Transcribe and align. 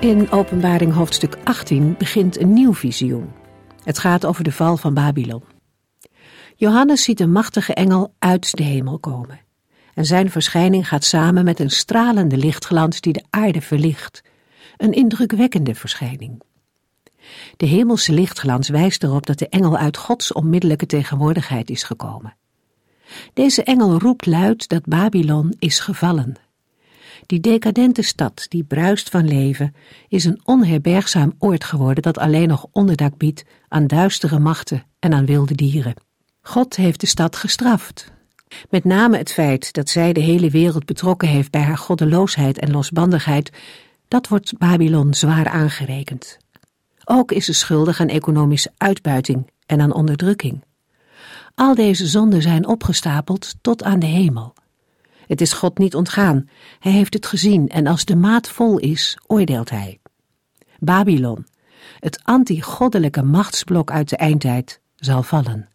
In 0.00 0.30
Openbaring 0.30 0.92
hoofdstuk 0.92 1.36
18 1.44 1.94
begint 1.98 2.40
een 2.40 2.52
nieuw 2.52 2.74
visioen. 2.74 3.32
Het 3.82 3.98
gaat 3.98 4.24
over 4.24 4.44
de 4.44 4.52
val 4.52 4.76
van 4.76 4.94
Babylon. 4.94 5.42
Johannes 6.56 7.02
ziet 7.02 7.20
een 7.20 7.32
machtige 7.32 7.74
engel 7.74 8.14
uit 8.18 8.56
de 8.56 8.62
hemel 8.62 8.98
komen. 8.98 9.40
En 9.94 10.04
zijn 10.04 10.30
verschijning 10.30 10.88
gaat 10.88 11.04
samen 11.04 11.44
met 11.44 11.60
een 11.60 11.70
stralende 11.70 12.36
lichtglans 12.36 13.00
die 13.00 13.12
de 13.12 13.24
aarde 13.30 13.60
verlicht. 13.60 14.22
Een 14.76 14.92
indrukwekkende 14.92 15.74
verschijning. 15.74 16.42
De 17.56 17.66
hemelse 17.66 18.12
lichtglans 18.12 18.68
wijst 18.68 19.02
erop 19.02 19.26
dat 19.26 19.38
de 19.38 19.48
engel 19.48 19.76
uit 19.76 19.96
Gods 19.96 20.32
onmiddellijke 20.32 20.86
tegenwoordigheid 20.86 21.70
is 21.70 21.82
gekomen. 21.82 22.36
Deze 23.32 23.62
engel 23.62 23.98
roept 23.98 24.26
luid 24.26 24.68
dat 24.68 24.84
Babylon 24.84 25.54
is 25.58 25.80
gevallen 25.80 26.36
die 27.26 27.40
decadente 27.40 28.02
stad, 28.02 28.46
die 28.48 28.64
bruist 28.64 29.08
van 29.08 29.28
leven, 29.28 29.74
is 30.08 30.24
een 30.24 30.40
onherbergzaam 30.44 31.34
oord 31.38 31.64
geworden 31.64 32.02
dat 32.02 32.18
alleen 32.18 32.48
nog 32.48 32.66
onderdak 32.72 33.16
biedt 33.16 33.44
aan 33.68 33.86
duistere 33.86 34.38
machten 34.38 34.84
en 34.98 35.12
aan 35.12 35.26
wilde 35.26 35.54
dieren. 35.54 35.94
God 36.40 36.76
heeft 36.76 37.00
de 37.00 37.06
stad 37.06 37.36
gestraft. 37.36 38.12
Met 38.70 38.84
name 38.84 39.16
het 39.16 39.32
feit 39.32 39.72
dat 39.72 39.88
zij 39.88 40.12
de 40.12 40.20
hele 40.20 40.50
wereld 40.50 40.84
betrokken 40.84 41.28
heeft 41.28 41.50
bij 41.50 41.60
haar 41.60 41.78
goddeloosheid 41.78 42.58
en 42.58 42.70
losbandigheid, 42.70 43.50
dat 44.08 44.28
wordt 44.28 44.58
Babylon 44.58 45.14
zwaar 45.14 45.48
aangerekend. 45.48 46.38
Ook 47.04 47.32
is 47.32 47.44
ze 47.44 47.52
schuldig 47.52 48.00
aan 48.00 48.08
economische 48.08 48.72
uitbuiting 48.76 49.50
en 49.66 49.80
aan 49.80 49.94
onderdrukking. 49.94 50.64
Al 51.54 51.74
deze 51.74 52.06
zonden 52.06 52.42
zijn 52.42 52.66
opgestapeld 52.66 53.54
tot 53.60 53.82
aan 53.82 53.98
de 53.98 54.06
hemel. 54.06 54.54
Het 55.26 55.40
is 55.40 55.52
God 55.52 55.78
niet 55.78 55.94
ontgaan. 55.94 56.48
Hij 56.78 56.92
heeft 56.92 57.14
het 57.14 57.26
gezien 57.26 57.68
en 57.68 57.86
als 57.86 58.04
de 58.04 58.16
maat 58.16 58.48
vol 58.48 58.78
is, 58.78 59.18
oordeelt 59.26 59.70
hij. 59.70 60.00
Babylon, 60.78 61.46
het 62.00 62.20
anti-goddelijke 62.22 63.22
machtsblok 63.22 63.90
uit 63.90 64.08
de 64.08 64.16
eindtijd, 64.16 64.80
zal 64.96 65.22
vallen. 65.22 65.68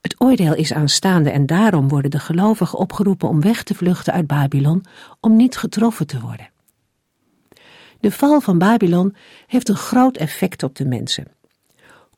Het 0.00 0.14
oordeel 0.18 0.54
is 0.54 0.72
aanstaande 0.72 1.30
en 1.30 1.46
daarom 1.46 1.88
worden 1.88 2.10
de 2.10 2.18
gelovigen 2.18 2.78
opgeroepen 2.78 3.28
om 3.28 3.40
weg 3.40 3.62
te 3.62 3.74
vluchten 3.74 4.12
uit 4.12 4.26
Babylon, 4.26 4.84
om 5.20 5.36
niet 5.36 5.56
getroffen 5.56 6.06
te 6.06 6.20
worden. 6.20 6.50
De 8.00 8.10
val 8.10 8.40
van 8.40 8.58
Babylon 8.58 9.16
heeft 9.46 9.68
een 9.68 9.76
groot 9.76 10.16
effect 10.16 10.62
op 10.62 10.74
de 10.74 10.84
mensen. 10.84 11.26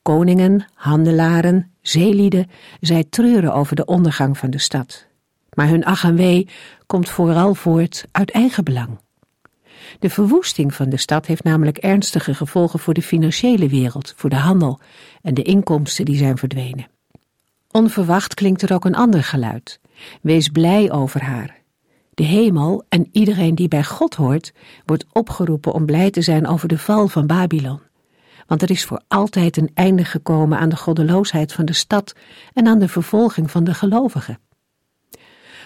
Koningen, 0.02 0.66
handelaren, 0.74 1.72
zeelieden, 1.80 2.50
zij 2.80 3.04
treuren 3.10 3.54
over 3.54 3.76
de 3.76 3.84
ondergang 3.84 4.38
van 4.38 4.50
de 4.50 4.58
stad 4.58 5.09
maar 5.60 5.68
hun 5.68 5.84
ach 5.84 6.12
komt 6.86 7.08
vooral 7.08 7.54
voort 7.54 8.04
uit 8.12 8.30
eigen 8.30 8.64
belang. 8.64 8.98
De 9.98 10.10
verwoesting 10.10 10.74
van 10.74 10.88
de 10.88 10.96
stad 10.96 11.26
heeft 11.26 11.44
namelijk 11.44 11.78
ernstige 11.78 12.34
gevolgen 12.34 12.78
voor 12.78 12.94
de 12.94 13.02
financiële 13.02 13.68
wereld, 13.68 14.14
voor 14.16 14.30
de 14.30 14.36
handel 14.36 14.80
en 15.22 15.34
de 15.34 15.42
inkomsten 15.42 16.04
die 16.04 16.16
zijn 16.16 16.38
verdwenen. 16.38 16.88
Onverwacht 17.70 18.34
klinkt 18.34 18.62
er 18.62 18.74
ook 18.74 18.84
een 18.84 18.94
ander 18.94 19.24
geluid. 19.24 19.80
Wees 20.22 20.48
blij 20.48 20.92
over 20.92 21.22
haar. 21.22 21.56
De 22.14 22.24
hemel 22.24 22.84
en 22.88 23.08
iedereen 23.12 23.54
die 23.54 23.68
bij 23.68 23.84
God 23.84 24.14
hoort, 24.14 24.52
wordt 24.84 25.06
opgeroepen 25.12 25.72
om 25.72 25.86
blij 25.86 26.10
te 26.10 26.22
zijn 26.22 26.46
over 26.46 26.68
de 26.68 26.78
val 26.78 27.08
van 27.08 27.26
Babylon. 27.26 27.80
Want 28.46 28.62
er 28.62 28.70
is 28.70 28.84
voor 28.84 29.02
altijd 29.08 29.56
een 29.56 29.70
einde 29.74 30.04
gekomen 30.04 30.58
aan 30.58 30.68
de 30.68 30.76
goddeloosheid 30.76 31.52
van 31.52 31.64
de 31.64 31.72
stad 31.72 32.14
en 32.52 32.66
aan 32.66 32.78
de 32.78 32.88
vervolging 32.88 33.50
van 33.50 33.64
de 33.64 33.74
gelovigen. 33.74 34.38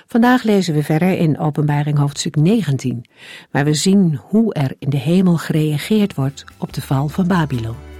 Vandaag 0.06 0.42
lezen 0.42 0.75
we 0.75 0.82
verder 0.82 1.19
in 1.19 1.38
Openbaring 1.38 1.98
hoofdstuk 1.98 2.37
19, 2.37 3.04
waar 3.50 3.65
we 3.65 3.75
zien 3.75 4.20
hoe 4.28 4.54
er 4.54 4.75
in 4.78 4.91
de 4.91 4.97
hemel 4.97 5.37
gereageerd 5.37 6.15
wordt 6.15 6.44
op 6.59 6.72
de 6.72 6.82
val 6.82 7.09
van 7.09 7.26
Babylon. 7.26 7.94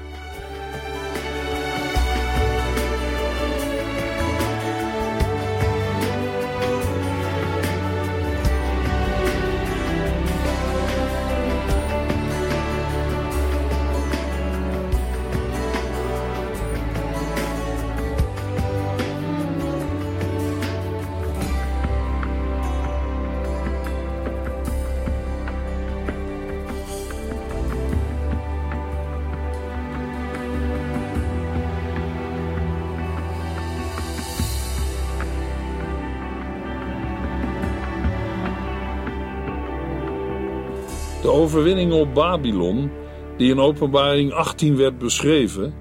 Overwinning 41.45 41.93
op 41.93 42.15
Babylon, 42.15 42.91
die 43.37 43.51
in 43.51 43.61
Openbaring 43.61 44.33
18 44.33 44.77
werd 44.77 44.99
beschreven, 44.99 45.75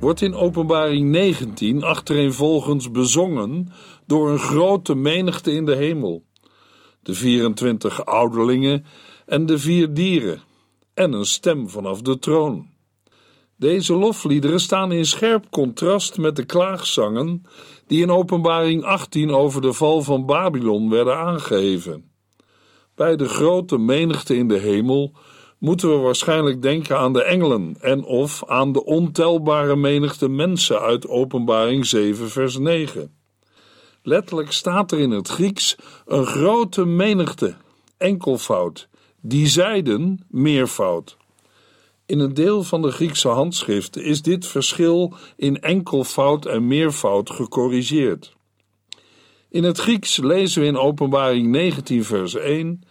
wordt 0.00 0.20
in 0.20 0.34
Openbaring 0.34 1.10
19 1.10 1.82
achtereenvolgens 1.82 2.90
bezongen 2.90 3.68
door 4.06 4.30
een 4.30 4.38
grote 4.38 4.94
menigte 4.94 5.52
in 5.52 5.64
de 5.64 5.74
hemel. 5.74 6.24
De 7.02 7.14
24 7.14 8.04
ouderlingen 8.04 8.84
en 9.26 9.46
de 9.46 9.58
vier 9.58 9.94
dieren, 9.94 10.42
en 10.94 11.12
een 11.12 11.26
stem 11.26 11.68
vanaf 11.68 12.02
de 12.02 12.18
troon. 12.18 12.66
Deze 13.56 13.94
lofliederen 13.94 14.60
staan 14.60 14.92
in 14.92 15.06
scherp 15.06 15.50
contrast 15.50 16.18
met 16.18 16.36
de 16.36 16.44
klaagzangen 16.44 17.42
die 17.86 18.02
in 18.02 18.10
Openbaring 18.10 18.84
18 18.84 19.30
over 19.30 19.62
de 19.62 19.72
val 19.72 20.02
van 20.02 20.26
Babylon 20.26 20.90
werden 20.90 21.16
aangeheven. 21.16 22.13
Bij 22.94 23.16
de 23.16 23.28
grote 23.28 23.78
menigte 23.78 24.36
in 24.36 24.48
de 24.48 24.58
hemel 24.58 25.12
moeten 25.58 25.90
we 25.90 25.96
waarschijnlijk 25.96 26.62
denken 26.62 26.98
aan 26.98 27.12
de 27.12 27.22
engelen 27.22 27.76
en 27.80 28.04
of 28.04 28.44
aan 28.46 28.72
de 28.72 28.84
ontelbare 28.84 29.76
menigte 29.76 30.28
mensen 30.28 30.80
uit 30.80 31.08
Openbaring 31.08 31.86
7 31.86 32.30
vers 32.30 32.58
9. 32.58 33.14
Letterlijk 34.02 34.52
staat 34.52 34.92
er 34.92 34.98
in 34.98 35.10
het 35.10 35.28
Grieks 35.28 35.76
een 36.06 36.26
grote 36.26 36.84
menigte, 36.84 37.54
enkelvoud, 37.96 38.88
die 39.20 39.46
zeiden 39.46 40.24
meervoud. 40.28 41.16
In 42.06 42.18
een 42.18 42.34
deel 42.34 42.62
van 42.62 42.82
de 42.82 42.90
Griekse 42.90 43.28
handschriften 43.28 44.04
is 44.04 44.22
dit 44.22 44.46
verschil 44.46 45.14
in 45.36 45.60
enkelvoud 45.60 46.46
en 46.46 46.66
meervoud 46.66 47.30
gecorrigeerd. 47.30 48.36
In 49.54 49.64
het 49.64 49.78
Grieks 49.78 50.16
lezen 50.16 50.60
we 50.60 50.66
in 50.66 50.76
Openbaring 50.76 51.46
19, 51.46 52.04
vers 52.04 52.34
1: 52.34 52.82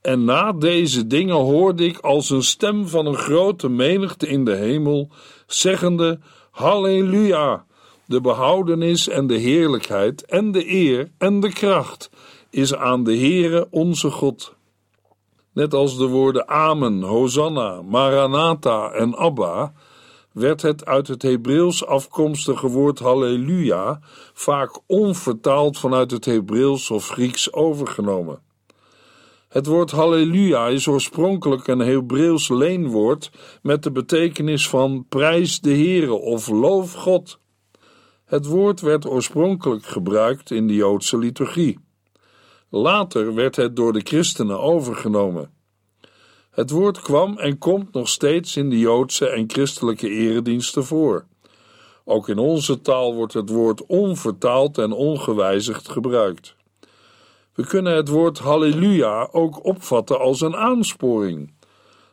En 0.00 0.24
na 0.24 0.52
deze 0.52 1.06
dingen 1.06 1.34
hoorde 1.34 1.84
ik 1.84 1.98
als 1.98 2.30
een 2.30 2.42
stem 2.42 2.88
van 2.88 3.06
een 3.06 3.16
grote 3.16 3.68
menigte 3.68 4.28
in 4.28 4.44
de 4.44 4.54
hemel, 4.54 5.10
zeggende: 5.46 6.18
Halleluja! 6.50 7.64
De 8.06 8.20
behoudenis 8.20 9.08
en 9.08 9.26
de 9.26 9.36
heerlijkheid 9.36 10.24
en 10.24 10.52
de 10.52 10.70
eer 10.72 11.10
en 11.18 11.40
de 11.40 11.52
kracht 11.52 12.10
is 12.50 12.74
aan 12.74 13.04
de 13.04 13.16
Heere 13.16 13.68
onze 13.70 14.10
God. 14.10 14.54
Net 15.52 15.74
als 15.74 15.98
de 15.98 16.06
woorden 16.06 16.48
Amen, 16.48 17.02
Hosanna, 17.02 17.82
Maranatha 17.82 18.90
en 18.90 19.16
Abba 19.16 19.72
werd 20.32 20.62
het 20.62 20.86
uit 20.86 21.08
het 21.08 21.22
Hebreeuws 21.22 21.86
afkomstige 21.86 22.68
woord 22.68 22.98
Halleluja 22.98 24.00
vaak 24.32 24.80
onvertaald 24.86 25.78
vanuit 25.78 26.10
het 26.10 26.24
Hebreeuws 26.24 26.90
of 26.90 27.08
Grieks 27.08 27.52
overgenomen. 27.52 28.42
Het 29.48 29.66
woord 29.66 29.90
Halleluja 29.90 30.66
is 30.66 30.86
oorspronkelijk 30.86 31.66
een 31.66 31.78
Hebreeuws 31.78 32.48
leenwoord 32.48 33.30
met 33.62 33.82
de 33.82 33.90
betekenis 33.90 34.68
van 34.68 35.06
prijs 35.08 35.60
de 35.60 35.70
Heere 35.70 36.12
of 36.12 36.48
loof 36.48 36.92
God. 36.92 37.38
Het 38.24 38.46
woord 38.46 38.80
werd 38.80 39.06
oorspronkelijk 39.06 39.86
gebruikt 39.86 40.50
in 40.50 40.66
de 40.66 40.74
Joodse 40.74 41.18
liturgie. 41.18 41.78
Later 42.68 43.34
werd 43.34 43.56
het 43.56 43.76
door 43.76 43.92
de 43.92 44.00
christenen 44.04 44.60
overgenomen. 44.60 45.59
Het 46.50 46.70
woord 46.70 47.00
kwam 47.00 47.38
en 47.38 47.58
komt 47.58 47.92
nog 47.92 48.08
steeds 48.08 48.56
in 48.56 48.70
de 48.70 48.78
Joodse 48.78 49.28
en 49.28 49.50
christelijke 49.50 50.08
erediensten 50.08 50.84
voor. 50.84 51.24
Ook 52.04 52.28
in 52.28 52.38
onze 52.38 52.80
taal 52.80 53.14
wordt 53.14 53.32
het 53.32 53.48
woord 53.48 53.86
onvertaald 53.86 54.78
en 54.78 54.92
ongewijzigd 54.92 55.88
gebruikt. 55.88 56.54
We 57.54 57.66
kunnen 57.66 57.94
het 57.94 58.08
woord 58.08 58.38
halleluja 58.38 59.28
ook 59.32 59.64
opvatten 59.64 60.20
als 60.20 60.40
een 60.40 60.56
aansporing. 60.56 61.52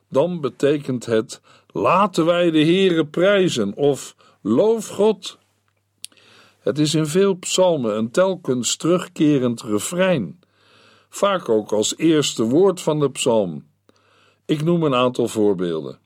Dan 0.10 0.42
betekent 0.42 1.06
het 1.06 1.42
laten 1.72 2.26
wij 2.26 2.52
de 2.52 2.64
Heere 2.64 3.06
prijzen 3.06 3.76
of 3.76 4.16
loof 4.42 4.88
God. 4.88 5.38
Het 6.60 6.80
is 6.80 6.94
in 6.94 7.08
veel 7.08 7.34
psalmen 7.34 7.98
een 7.98 8.12
telkens 8.12 8.76
terugkerend 8.76 9.62
refrein, 9.62 10.40
vaak 11.10 11.50
ook 11.50 11.72
als 11.72 11.98
eerste 11.98 12.44
woord 12.44 12.82
van 12.82 13.00
de 13.00 13.12
psalm. 13.12 13.66
Ik 14.48 14.64
noem 14.64 14.84
een 14.84 14.96
aantal 14.96 15.28
voorbeelden. 15.28 16.00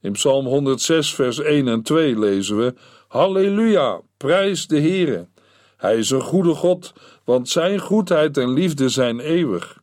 In 0.00 0.12
Psalm 0.12 0.46
106, 0.46 1.14
vers 1.14 1.38
1 1.38 1.68
en 1.68 1.82
2 1.82 2.18
lezen 2.18 2.56
we: 2.56 2.74
Halleluja, 3.08 4.00
prijs 4.16 4.66
de 4.66 4.80
Heere. 4.80 5.28
Hij 5.76 5.96
is 5.96 6.10
een 6.10 6.20
goede 6.20 6.54
God, 6.54 6.92
want 7.24 7.48
zijn 7.48 7.78
goedheid 7.78 8.36
en 8.36 8.52
liefde 8.52 8.88
zijn 8.88 9.20
eeuwig. 9.20 9.82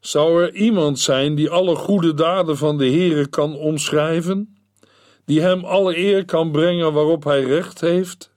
Zou 0.00 0.42
er 0.42 0.54
iemand 0.54 0.98
zijn 0.98 1.34
die 1.34 1.50
alle 1.50 1.74
goede 1.74 2.14
daden 2.14 2.56
van 2.56 2.78
de 2.78 2.86
Heere 2.86 3.26
kan 3.26 3.56
omschrijven? 3.56 4.56
Die 5.24 5.40
hem 5.40 5.64
alle 5.64 5.96
eer 5.96 6.24
kan 6.24 6.52
brengen 6.52 6.92
waarop 6.92 7.24
hij 7.24 7.42
recht 7.42 7.80
heeft? 7.80 8.30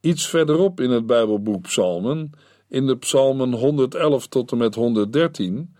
Iets 0.00 0.28
verderop 0.28 0.80
in 0.80 0.90
het 0.90 1.06
Bijbelboek 1.06 1.62
Psalmen, 1.62 2.30
in 2.68 2.86
de 2.86 2.96
Psalmen 2.96 3.52
111 3.52 4.26
tot 4.26 4.52
en 4.52 4.58
met 4.58 4.74
113, 4.74 5.73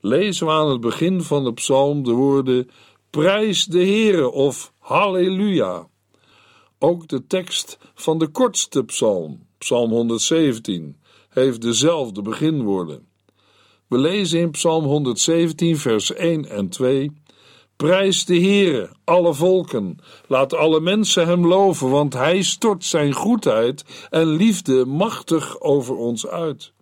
lezen 0.00 0.46
we 0.46 0.52
aan 0.52 0.70
het 0.70 0.80
begin 0.80 1.22
van 1.22 1.44
de 1.44 1.52
psalm 1.52 2.04
de 2.04 2.12
woorden 2.12 2.70
Prijs 3.10 3.64
de 3.64 3.78
Heere 3.78 4.30
of 4.30 4.72
Halleluja. 4.78 5.86
Ook 6.78 7.08
de 7.08 7.26
tekst 7.26 7.78
van 7.94 8.18
de 8.18 8.28
kortste 8.28 8.84
psalm, 8.84 9.46
Psalm 9.58 9.90
117, 9.90 10.96
heeft 11.28 11.62
dezelfde 11.62 12.22
beginwoorden. 12.22 13.06
We 13.86 13.98
lezen 13.98 14.40
in 14.40 14.50
Psalm 14.50 14.84
117, 14.84 15.76
vers 15.76 16.12
1 16.12 16.48
en 16.48 16.68
2: 16.68 17.12
Prijs 17.76 18.24
de 18.24 18.40
Heere, 18.40 18.90
alle 19.04 19.34
volken, 19.34 19.98
laat 20.26 20.54
alle 20.54 20.80
mensen 20.80 21.26
hem 21.26 21.46
loven, 21.46 21.90
want 21.90 22.14
hij 22.14 22.42
stort 22.42 22.84
zijn 22.84 23.12
goedheid 23.12 23.84
en 24.10 24.26
liefde 24.26 24.84
machtig 24.84 25.60
over 25.60 25.96
ons 25.96 26.26
uit. 26.26 26.72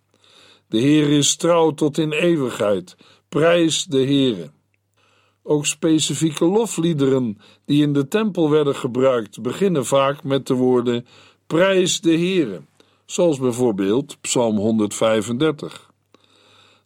De 0.69 0.77
Heer 0.77 1.09
is 1.09 1.35
trouw 1.35 1.71
tot 1.71 1.97
in 1.97 2.11
eeuwigheid. 2.11 2.95
Prijs 3.29 3.85
de 3.85 3.97
Heere. 3.97 4.51
Ook 5.43 5.65
specifieke 5.65 6.45
lofliederen 6.45 7.37
die 7.65 7.81
in 7.81 7.93
de 7.93 8.07
tempel 8.07 8.49
werden 8.49 8.75
gebruikt, 8.75 9.41
beginnen 9.41 9.85
vaak 9.85 10.23
met 10.23 10.47
de 10.47 10.53
woorden 10.53 11.05
Prijs 11.47 12.01
de 12.01 12.11
Heere, 12.11 12.61
zoals 13.05 13.39
bijvoorbeeld 13.39 14.17
Psalm 14.21 14.57
135. 14.57 15.91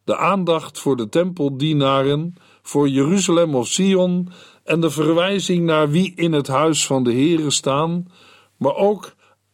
De 0.04 0.18
aandacht 0.18 0.80
voor 0.80 0.96
de 0.96 1.10
tempeldienaren, 1.10 2.36
voor 2.62 2.90
Jeruzalem 2.90 3.56
of 3.56 3.68
Sion 3.68 4.30
en 4.64 4.82
de 4.82 4.90
verwijzing 4.90 5.66
naar 5.66 5.90
wie 5.90 6.14
in 6.16 6.34
het 6.34 6.48
huis 6.48 6.86
van 6.86 7.04
de 7.04 7.12
Heere 7.12 7.52
staan, 7.52 8.08
maar 8.58 8.76
ook 8.76 9.14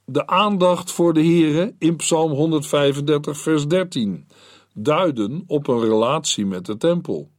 de 0.10 0.28
aandacht 0.28 0.92
voor 0.92 1.14
de 1.14 1.20
Heere 1.20 1.76
in 1.80 1.96
Psalm 1.96 2.32
135 2.32 3.38
vers 3.38 3.68
13 3.68 4.28
duiden 4.74 5.44
op 5.48 5.68
een 5.68 5.80
relatie 5.80 6.46
met 6.46 6.66
de 6.66 6.78
tempel. 6.78 7.32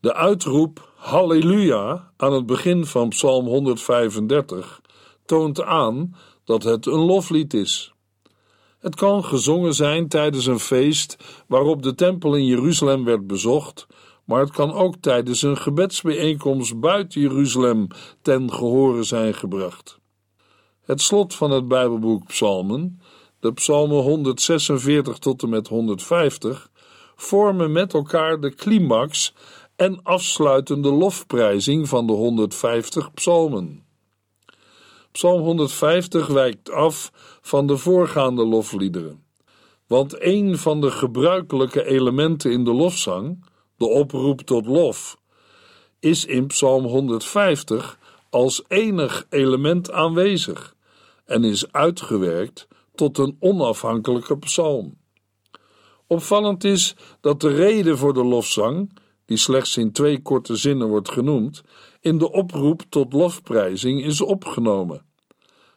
De 0.00 0.14
uitroep 0.14 0.92
Halleluja 0.96 2.12
aan 2.16 2.32
het 2.32 2.46
begin 2.46 2.86
van 2.86 3.08
Psalm 3.08 3.46
135 3.46 4.80
toont 5.24 5.62
aan 5.62 6.16
dat 6.44 6.62
het 6.62 6.86
een 6.86 7.04
loflied 7.04 7.54
is. 7.54 7.94
Het 8.78 8.94
kan 8.94 9.24
gezongen 9.24 9.74
zijn 9.74 10.08
tijdens 10.08 10.46
een 10.46 10.60
feest 10.60 11.16
waarop 11.46 11.82
de 11.82 11.94
tempel 11.94 12.34
in 12.34 12.46
Jeruzalem 12.46 13.04
werd 13.04 13.26
bezocht, 13.26 13.86
maar 14.24 14.40
het 14.40 14.52
kan 14.52 14.72
ook 14.72 14.96
tijdens 14.96 15.42
een 15.42 15.56
gebedsbijeenkomst 15.56 16.80
buiten 16.80 17.20
Jeruzalem 17.20 17.86
ten 18.22 18.52
gehore 18.52 19.02
zijn 19.02 19.34
gebracht. 19.34 20.00
Het 20.82 21.00
slot 21.00 21.34
van 21.34 21.50
het 21.50 21.68
Bijbelboek 21.68 22.26
Psalmen, 22.26 23.00
de 23.40 23.52
Psalmen 23.52 24.02
146 24.02 25.18
tot 25.18 25.42
en 25.42 25.48
met 25.48 25.68
150, 25.68 26.70
vormen 27.16 27.72
met 27.72 27.94
elkaar 27.94 28.40
de 28.40 28.54
climax 28.54 29.34
en 29.76 30.00
afsluitende 30.02 30.92
lofprijzing 30.92 31.88
van 31.88 32.06
de 32.06 32.12
150 32.12 33.12
psalmen. 33.14 33.84
Psalm 35.12 35.42
150 35.42 36.26
wijkt 36.26 36.70
af 36.70 37.10
van 37.42 37.66
de 37.66 37.76
voorgaande 37.76 38.44
lofliederen, 38.44 39.24
want 39.86 40.22
een 40.22 40.58
van 40.58 40.80
de 40.80 40.90
gebruikelijke 40.90 41.84
elementen 41.84 42.52
in 42.52 42.64
de 42.64 42.72
lofzang, 42.72 43.44
de 43.76 43.86
oproep 43.86 44.40
tot 44.40 44.66
lof, 44.66 45.16
is 46.00 46.24
in 46.24 46.46
Psalm 46.46 46.84
150 46.84 47.98
als 48.32 48.62
enig 48.68 49.26
element 49.30 49.90
aanwezig 49.90 50.74
en 51.24 51.44
is 51.44 51.72
uitgewerkt 51.72 52.68
tot 52.94 53.18
een 53.18 53.36
onafhankelijke 53.40 54.38
psalm. 54.38 54.98
Opvallend 56.06 56.64
is 56.64 56.94
dat 57.20 57.40
de 57.40 57.48
reden 57.48 57.98
voor 57.98 58.14
de 58.14 58.24
lofzang, 58.24 58.98
die 59.24 59.36
slechts 59.36 59.76
in 59.76 59.92
twee 59.92 60.22
korte 60.22 60.56
zinnen 60.56 60.88
wordt 60.88 61.10
genoemd, 61.10 61.62
in 62.00 62.18
de 62.18 62.32
oproep 62.32 62.82
tot 62.88 63.12
lofprijzing 63.12 64.04
is 64.04 64.20
opgenomen. 64.20 65.04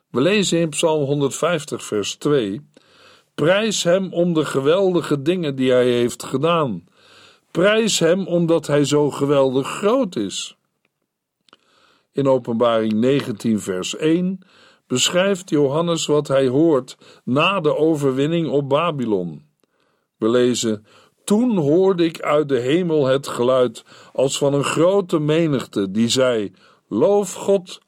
We 0.10 0.22
lezen 0.22 0.60
in 0.60 0.70
Psalm 0.70 1.04
150, 1.04 1.84
vers 1.84 2.16
2: 2.16 2.62
Prijs 3.34 3.84
hem 3.84 4.14
om 4.14 4.34
de 4.34 4.46
geweldige 4.46 5.22
dingen 5.22 5.56
die 5.56 5.72
hij 5.72 5.90
heeft 5.90 6.24
gedaan. 6.24 6.84
Prijs 7.52 8.00
hem 8.00 8.28
omdat 8.28 8.68
hij 8.68 8.86
zo 8.86 9.12
geweldig 9.12 9.68
groot 9.68 10.16
is. 10.16 10.58
In 12.16 12.28
Openbaring 12.28 12.94
19, 12.94 13.60
vers 13.60 13.96
1 13.96 14.40
beschrijft 14.88 15.50
Johannes 15.50 16.06
wat 16.06 16.28
hij 16.28 16.48
hoort 16.48 16.98
na 17.24 17.60
de 17.60 17.76
overwinning 17.76 18.50
op 18.50 18.70
Babylon. 18.70 19.46
We 20.18 20.30
lezen: 20.30 20.86
Toen 21.24 21.58
hoorde 21.58 22.06
ik 22.06 22.22
uit 22.22 22.50
de 22.50 22.60
hemel 22.60 23.06
het 23.06 23.28
geluid 23.28 23.84
als 24.14 24.38
van 24.38 24.54
een 24.54 24.64
grote 24.64 25.20
menigte, 25.20 25.92
die 25.92 26.10
zei: 26.10 26.52
Loof 26.88 27.34
God, 27.34 27.80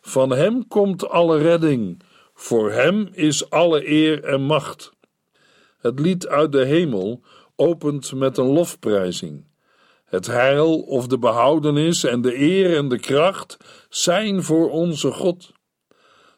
van 0.00 0.30
hem 0.30 0.68
komt 0.68 1.08
alle 1.08 1.38
redding, 1.38 2.02
voor 2.34 2.70
hem 2.70 3.08
is 3.12 3.50
alle 3.50 3.88
eer 3.88 4.24
en 4.24 4.42
macht. 4.42 4.92
Het 5.78 5.98
lied 6.00 6.26
uit 6.26 6.52
de 6.52 6.64
hemel 6.64 7.20
opent 7.56 8.12
met 8.12 8.38
een 8.38 8.52
lofprijzing. 8.52 9.47
Het 10.08 10.26
heil 10.26 10.80
of 10.80 11.06
de 11.06 11.18
behoudenis 11.18 12.04
en 12.04 12.20
de 12.20 12.38
eer 12.38 12.76
en 12.76 12.88
de 12.88 12.98
kracht 12.98 13.56
zijn 13.88 14.42
voor 14.42 14.70
onze 14.70 15.12
God. 15.12 15.52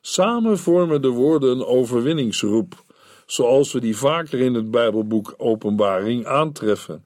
Samen 0.00 0.58
vormen 0.58 1.02
de 1.02 1.08
woorden 1.08 1.50
een 1.50 1.64
overwinningsroep 1.64 2.84
zoals 3.26 3.72
we 3.72 3.80
die 3.80 3.96
vaker 3.96 4.40
in 4.40 4.54
het 4.54 4.70
Bijbelboek 4.70 5.34
Openbaring 5.36 6.26
aantreffen. 6.26 7.04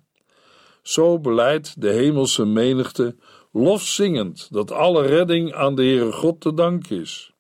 Zo 0.82 1.20
beleidt 1.20 1.80
de 1.80 1.90
hemelse 1.90 2.44
menigte 2.44 3.16
lofzingend 3.52 4.48
dat 4.52 4.72
alle 4.72 5.06
redding 5.06 5.52
aan 5.52 5.74
de 5.74 5.82
Heere 5.82 6.12
God 6.12 6.40
te 6.40 6.54
dank 6.54 6.88
is. 6.88 7.32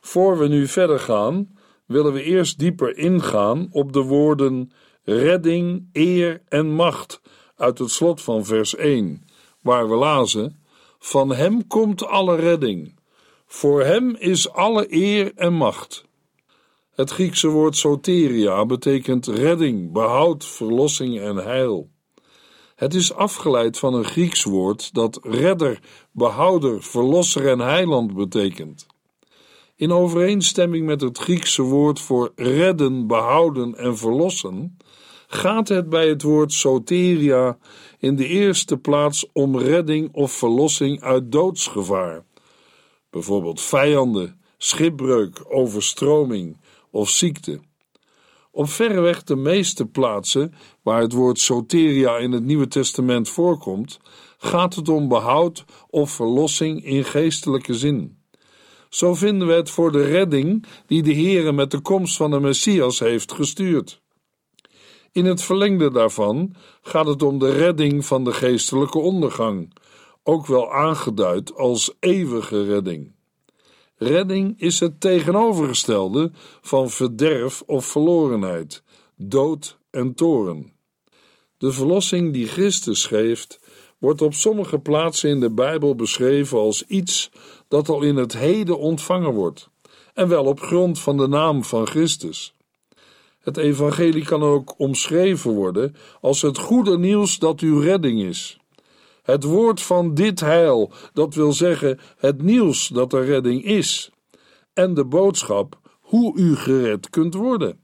Voor 0.00 0.38
we 0.38 0.48
nu 0.48 0.66
verder 0.66 0.98
gaan, 0.98 1.58
willen 1.86 2.12
we 2.12 2.22
eerst 2.22 2.58
dieper 2.58 2.96
ingaan 2.96 3.68
op 3.70 3.92
de 3.92 4.02
woorden 4.02 4.72
redding, 5.02 5.88
eer 5.92 6.42
en 6.48 6.70
macht 6.70 7.20
uit 7.62 7.78
het 7.78 7.90
slot 7.90 8.22
van 8.22 8.44
vers 8.44 8.74
1, 8.74 9.26
waar 9.60 9.88
we 9.88 9.94
lazen: 9.94 10.62
Van 10.98 11.34
hem 11.34 11.66
komt 11.66 12.06
alle 12.06 12.36
redding, 12.36 12.94
voor 13.46 13.82
hem 13.82 14.14
is 14.18 14.50
alle 14.52 14.86
eer 14.94 15.32
en 15.34 15.52
macht. 15.52 16.04
Het 16.94 17.10
Griekse 17.10 17.48
woord 17.48 17.76
soteria 17.76 18.66
betekent 18.66 19.26
redding, 19.26 19.92
behoud, 19.92 20.44
verlossing 20.44 21.20
en 21.20 21.36
heil. 21.36 21.90
Het 22.74 22.94
is 22.94 23.14
afgeleid 23.14 23.78
van 23.78 23.94
een 23.94 24.04
Grieks 24.04 24.44
woord 24.44 24.94
dat 24.94 25.18
redder, 25.22 25.80
behouder, 26.12 26.82
verlosser 26.82 27.48
en 27.48 27.58
heiland 27.58 28.14
betekent. 28.14 28.86
In 29.76 29.92
overeenstemming 29.92 30.86
met 30.86 31.00
het 31.00 31.18
Griekse 31.18 31.62
woord 31.62 32.00
voor 32.00 32.32
redden, 32.36 33.06
behouden 33.06 33.74
en 33.74 33.96
verlossen, 33.96 34.76
gaat 35.34 35.68
het 35.68 35.88
bij 35.88 36.08
het 36.08 36.22
woord 36.22 36.52
soteria 36.52 37.58
in 37.98 38.16
de 38.16 38.26
eerste 38.26 38.76
plaats 38.76 39.26
om 39.32 39.58
redding 39.58 40.14
of 40.14 40.32
verlossing 40.32 41.00
uit 41.00 41.32
doodsgevaar. 41.32 42.24
Bijvoorbeeld 43.10 43.60
vijanden, 43.60 44.40
schipbreuk, 44.58 45.44
overstroming, 45.48 46.60
of 46.90 47.08
ziekte. 47.08 47.60
Op 48.50 48.68
verreweg 48.68 49.22
de 49.22 49.36
meeste 49.36 49.86
plaatsen 49.86 50.54
waar 50.82 51.00
het 51.00 51.12
woord 51.12 51.38
soteria 51.38 52.16
in 52.16 52.32
het 52.32 52.44
Nieuwe 52.44 52.68
Testament 52.68 53.28
voorkomt, 53.28 54.00
gaat 54.38 54.74
het 54.74 54.88
om 54.88 55.08
behoud 55.08 55.64
of 55.90 56.10
verlossing 56.10 56.84
in 56.84 57.04
geestelijke 57.04 57.74
zin. 57.74 58.18
Zo 58.88 59.14
vinden 59.14 59.48
we 59.48 59.54
het 59.54 59.70
voor 59.70 59.92
de 59.92 60.04
redding 60.04 60.66
die 60.86 61.02
de 61.02 61.14
Heere 61.14 61.52
met 61.52 61.70
de 61.70 61.80
komst 61.80 62.16
van 62.16 62.30
de 62.30 62.40
Messias 62.40 62.98
heeft 62.98 63.32
gestuurd. 63.32 64.01
In 65.12 65.24
het 65.24 65.42
verlengde 65.42 65.90
daarvan 65.90 66.54
gaat 66.82 67.06
het 67.06 67.22
om 67.22 67.38
de 67.38 67.52
redding 67.52 68.06
van 68.06 68.24
de 68.24 68.32
geestelijke 68.32 68.98
ondergang, 68.98 69.72
ook 70.22 70.46
wel 70.46 70.72
aangeduid 70.72 71.54
als 71.56 71.94
eeuwige 72.00 72.64
redding. 72.64 73.12
Redding 73.96 74.60
is 74.60 74.80
het 74.80 75.00
tegenovergestelde 75.00 76.30
van 76.60 76.90
verderf 76.90 77.62
of 77.66 77.86
verlorenheid, 77.86 78.82
dood 79.16 79.78
en 79.90 80.14
toren. 80.14 80.72
De 81.58 81.72
verlossing 81.72 82.32
die 82.32 82.46
Christus 82.46 83.06
geeft, 83.06 83.60
wordt 83.98 84.22
op 84.22 84.34
sommige 84.34 84.78
plaatsen 84.78 85.30
in 85.30 85.40
de 85.40 85.50
Bijbel 85.50 85.94
beschreven 85.94 86.58
als 86.58 86.86
iets 86.86 87.30
dat 87.68 87.88
al 87.88 88.02
in 88.02 88.16
het 88.16 88.32
heden 88.32 88.78
ontvangen 88.78 89.32
wordt, 89.32 89.70
en 90.14 90.28
wel 90.28 90.44
op 90.44 90.60
grond 90.60 90.98
van 90.98 91.16
de 91.16 91.28
naam 91.28 91.64
van 91.64 91.86
Christus. 91.86 92.54
Het 93.42 93.56
evangelie 93.56 94.24
kan 94.24 94.42
ook 94.42 94.74
omschreven 94.78 95.50
worden 95.50 95.94
als 96.20 96.42
het 96.42 96.58
goede 96.58 96.98
nieuws 96.98 97.38
dat 97.38 97.60
uw 97.60 97.78
redding 97.78 98.22
is. 98.22 98.60
Het 99.22 99.44
woord 99.44 99.82
van 99.82 100.14
dit 100.14 100.40
heil, 100.40 100.92
dat 101.12 101.34
wil 101.34 101.52
zeggen 101.52 101.98
het 102.16 102.42
nieuws 102.42 102.88
dat 102.88 103.12
er 103.12 103.24
redding 103.24 103.64
is, 103.64 104.10
en 104.72 104.94
de 104.94 105.04
boodschap 105.04 105.80
hoe 106.00 106.38
u 106.38 106.56
gered 106.56 107.10
kunt 107.10 107.34
worden. 107.34 107.80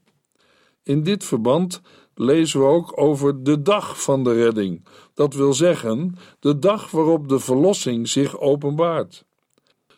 In 0.83 1.03
dit 1.03 1.23
verband 1.23 1.81
lezen 2.15 2.59
we 2.59 2.65
ook 2.65 3.01
over 3.01 3.43
de 3.43 3.61
dag 3.61 4.03
van 4.03 4.23
de 4.23 4.33
redding, 4.33 4.85
dat 5.13 5.33
wil 5.33 5.53
zeggen 5.53 6.15
de 6.39 6.59
dag 6.59 6.91
waarop 6.91 7.29
de 7.29 7.39
verlossing 7.39 8.07
zich 8.07 8.39
openbaart. 8.39 9.25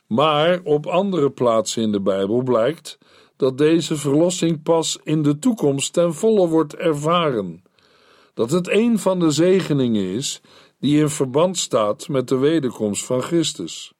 Maar 0.07 0.59
op 0.63 0.85
andere 0.85 1.31
plaatsen 1.31 1.83
in 1.83 1.91
de 1.91 2.01
Bijbel 2.01 2.43
blijkt 2.43 2.97
dat 3.41 3.57
deze 3.57 3.97
verlossing 3.97 4.63
pas 4.63 4.99
in 5.03 5.21
de 5.21 5.39
toekomst 5.39 5.93
ten 5.93 6.13
volle 6.13 6.47
wordt 6.47 6.75
ervaren. 6.75 7.63
Dat 8.33 8.51
het 8.51 8.69
een 8.69 8.99
van 8.99 9.19
de 9.19 9.31
zegeningen 9.31 10.03
is 10.03 10.41
die 10.79 10.99
in 10.99 11.09
verband 11.09 11.57
staat 11.57 12.07
met 12.07 12.27
de 12.27 12.35
wederkomst 12.35 13.05
van 13.05 13.21
Christus. 13.21 13.93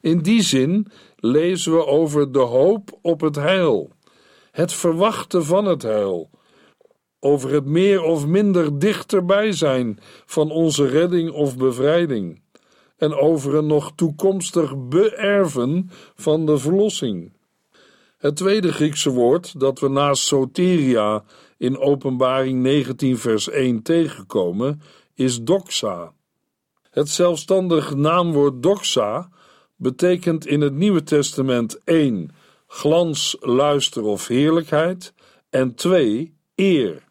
In 0.00 0.18
die 0.18 0.42
zin 0.42 0.86
lezen 1.16 1.72
we 1.72 1.86
over 1.86 2.32
de 2.32 2.38
hoop 2.38 2.98
op 3.02 3.20
het 3.20 3.36
heil, 3.36 3.90
het 4.50 4.72
verwachten 4.72 5.44
van 5.44 5.64
het 5.64 5.82
heil, 5.82 6.30
over 7.20 7.52
het 7.52 7.66
meer 7.66 8.02
of 8.02 8.26
minder 8.26 8.78
dichterbij 8.78 9.52
zijn 9.52 9.98
van 10.26 10.50
onze 10.50 10.86
redding 10.86 11.30
of 11.30 11.56
bevrijding, 11.56 12.42
en 12.96 13.14
over 13.14 13.54
een 13.54 13.66
nog 13.66 13.92
toekomstig 13.94 14.88
beërven 14.88 15.90
van 16.14 16.46
de 16.46 16.58
verlossing. 16.58 17.36
Het 18.18 18.36
tweede 18.36 18.72
Griekse 18.72 19.10
woord 19.10 19.60
dat 19.60 19.78
we 19.78 19.88
naast 19.88 20.22
soteria 20.22 21.24
in 21.56 21.78
Openbaring 21.78 22.62
19 22.62 23.18
vers 23.18 23.48
1 23.48 23.82
tegenkomen 23.82 24.80
is 25.14 25.42
doxa. 25.42 26.12
Het 26.90 27.08
zelfstandig 27.08 27.94
naamwoord 27.94 28.62
doxa 28.62 29.28
betekent 29.76 30.46
in 30.46 30.60
het 30.60 30.74
Nieuwe 30.74 31.02
Testament 31.02 31.80
1 31.84 32.30
glans, 32.66 33.36
luister 33.40 34.02
of 34.02 34.26
heerlijkheid 34.26 35.12
en 35.50 35.74
2 35.74 36.34
eer. 36.54 37.04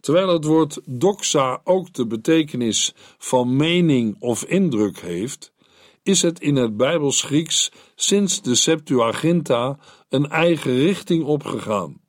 Terwijl 0.00 0.28
het 0.28 0.44
woord 0.44 0.80
doxa 0.84 1.60
ook 1.64 1.92
de 1.92 2.06
betekenis 2.06 2.94
van 3.18 3.56
mening 3.56 4.16
of 4.18 4.44
indruk 4.44 4.98
heeft, 4.98 5.52
is 6.04 6.22
het 6.22 6.40
in 6.40 6.56
het 6.56 6.76
Bijbels 6.76 7.22
Grieks 7.22 7.70
sinds 7.94 8.42
de 8.42 8.54
Septuaginta 8.54 9.78
een 10.08 10.28
eigen 10.28 10.76
richting 10.76 11.24
opgegaan. 11.24 12.00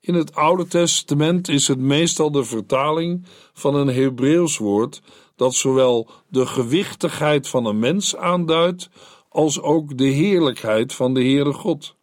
In 0.00 0.14
het 0.14 0.34
Oude 0.34 0.66
Testament 0.66 1.48
is 1.48 1.68
het 1.68 1.78
meestal 1.78 2.30
de 2.30 2.44
vertaling 2.44 3.26
van 3.52 3.74
een 3.74 3.88
Hebreeuws 3.88 4.58
woord 4.58 5.02
dat 5.36 5.54
zowel 5.54 6.08
de 6.28 6.46
gewichtigheid 6.46 7.48
van 7.48 7.66
een 7.66 7.78
mens 7.78 8.16
aanduidt 8.16 8.88
als 9.28 9.60
ook 9.60 9.98
de 9.98 10.04
heerlijkheid 10.04 10.94
van 10.94 11.14
de 11.14 11.20
Heere 11.20 11.52
God. 11.52 11.94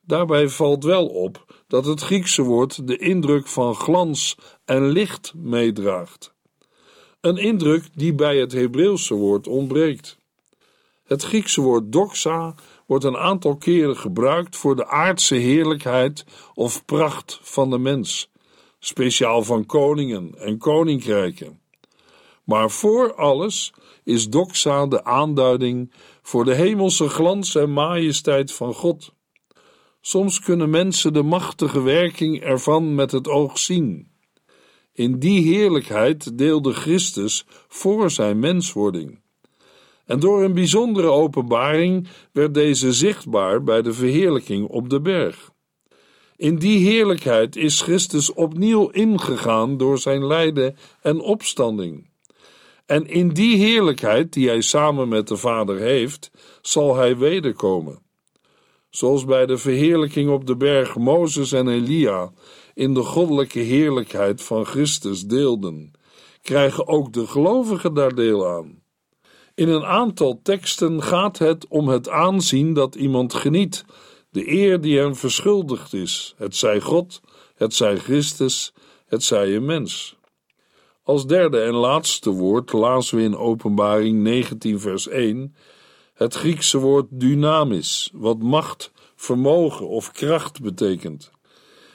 Daarbij 0.00 0.48
valt 0.48 0.84
wel 0.84 1.06
op 1.06 1.62
dat 1.68 1.84
het 1.84 2.00
Griekse 2.00 2.42
woord 2.42 2.86
de 2.86 2.96
indruk 2.96 3.46
van 3.46 3.74
glans 3.74 4.36
en 4.64 4.88
licht 4.88 5.32
meedraagt. 5.36 6.34
Een 7.20 7.36
indruk 7.36 7.84
die 7.94 8.14
bij 8.14 8.36
het 8.36 8.52
Hebreeuwse 8.52 9.14
woord 9.14 9.46
ontbreekt. 9.46 10.20
Het 11.12 11.22
Griekse 11.22 11.60
woord 11.60 11.92
doxa 11.92 12.54
wordt 12.86 13.04
een 13.04 13.16
aantal 13.16 13.56
keren 13.56 13.96
gebruikt 13.96 14.56
voor 14.56 14.76
de 14.76 14.86
aardse 14.86 15.34
heerlijkheid 15.34 16.24
of 16.54 16.84
pracht 16.84 17.38
van 17.42 17.70
de 17.70 17.78
mens, 17.78 18.30
speciaal 18.78 19.42
van 19.42 19.66
koningen 19.66 20.34
en 20.38 20.58
koninkrijken. 20.58 21.60
Maar 22.44 22.70
voor 22.70 23.14
alles 23.14 23.72
is 24.04 24.28
doxa 24.28 24.86
de 24.86 25.04
aanduiding 25.04 25.92
voor 26.22 26.44
de 26.44 26.54
hemelse 26.54 27.08
glans 27.08 27.54
en 27.54 27.72
majesteit 27.72 28.52
van 28.52 28.74
God. 28.74 29.12
Soms 30.00 30.40
kunnen 30.40 30.70
mensen 30.70 31.12
de 31.12 31.22
machtige 31.22 31.82
werking 31.82 32.40
ervan 32.40 32.94
met 32.94 33.10
het 33.10 33.28
oog 33.28 33.58
zien. 33.58 34.08
In 34.92 35.18
die 35.18 35.54
heerlijkheid 35.54 36.38
deelde 36.38 36.72
Christus 36.72 37.46
voor 37.68 38.10
zijn 38.10 38.38
menswording. 38.38 39.21
En 40.06 40.20
door 40.20 40.42
een 40.42 40.54
bijzondere 40.54 41.10
openbaring 41.10 42.08
werd 42.32 42.54
deze 42.54 42.92
zichtbaar 42.92 43.62
bij 43.62 43.82
de 43.82 43.92
verheerlijking 43.92 44.68
op 44.68 44.90
de 44.90 45.00
berg. 45.00 45.50
In 46.36 46.56
die 46.56 46.88
heerlijkheid 46.88 47.56
is 47.56 47.80
Christus 47.80 48.32
opnieuw 48.32 48.88
ingegaan 48.88 49.76
door 49.76 49.98
zijn 49.98 50.26
lijden 50.26 50.76
en 51.02 51.20
opstanding. 51.20 52.10
En 52.86 53.06
in 53.06 53.28
die 53.28 53.56
heerlijkheid 53.56 54.32
die 54.32 54.48
hij 54.48 54.60
samen 54.60 55.08
met 55.08 55.28
de 55.28 55.36
Vader 55.36 55.78
heeft, 55.78 56.30
zal 56.62 56.96
hij 56.96 57.16
wederkomen. 57.16 58.02
Zoals 58.90 59.24
bij 59.24 59.46
de 59.46 59.58
verheerlijking 59.58 60.30
op 60.30 60.46
de 60.46 60.56
berg 60.56 60.96
Mozes 60.96 61.52
en 61.52 61.68
Elia 61.68 62.32
in 62.74 62.94
de 62.94 63.02
goddelijke 63.02 63.58
heerlijkheid 63.58 64.42
van 64.42 64.64
Christus 64.64 65.22
deelden, 65.22 65.90
krijgen 66.42 66.86
ook 66.86 67.12
de 67.12 67.26
gelovigen 67.26 67.94
daar 67.94 68.14
deel 68.14 68.48
aan. 68.48 68.81
In 69.54 69.68
een 69.68 69.84
aantal 69.84 70.40
teksten 70.42 71.02
gaat 71.02 71.38
het 71.38 71.68
om 71.68 71.88
het 71.88 72.08
aanzien 72.08 72.74
dat 72.74 72.94
iemand 72.94 73.34
geniet, 73.34 73.84
de 74.30 74.50
eer 74.50 74.80
die 74.80 74.98
hem 74.98 75.16
verschuldigd 75.16 75.92
is, 75.92 76.34
het 76.36 76.56
zij 76.56 76.80
God, 76.80 77.20
het 77.54 77.74
zij 77.74 77.96
Christus, 77.96 78.72
het 79.06 79.22
zij 79.22 79.56
een 79.56 79.64
mens. 79.64 80.16
Als 81.02 81.26
derde 81.26 81.60
en 81.60 81.74
laatste 81.74 82.30
woord 82.30 82.72
lazen 82.72 83.16
we 83.16 83.22
in 83.22 83.36
Openbaring 83.36 84.22
19, 84.22 84.80
vers 84.80 85.08
1 85.08 85.54
het 86.14 86.34
Griekse 86.34 86.78
woord 86.78 87.06
dynamis, 87.10 88.10
wat 88.12 88.38
macht, 88.38 88.92
vermogen 89.16 89.88
of 89.88 90.12
kracht 90.12 90.60
betekent. 90.60 91.30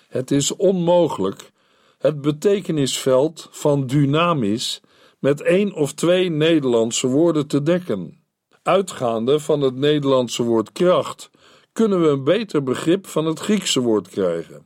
Het 0.08 0.32
is 0.32 0.56
onmogelijk 0.56 1.52
het 1.98 2.22
betekenisveld 2.22 3.48
van 3.52 3.88
dynamis 3.88 4.82
met 5.28 5.42
één 5.42 5.74
of 5.74 5.94
twee 5.94 6.30
Nederlandse 6.30 7.08
woorden 7.08 7.48
te 7.48 7.64
dekken. 7.64 8.24
Uitgaande 8.64 9.40
van 9.40 9.62
het 9.62 9.76
Nederlandse 9.76 10.44
woord 10.44 10.72
kracht 10.72 11.30
kunnen 11.72 12.02
we 12.02 12.08
een 12.08 12.24
beter 12.24 12.64
begrip 12.64 13.08
van 13.08 13.26
het 13.26 13.40
Griekse 13.40 13.80
woord 13.80 14.08
krijgen. 14.08 14.66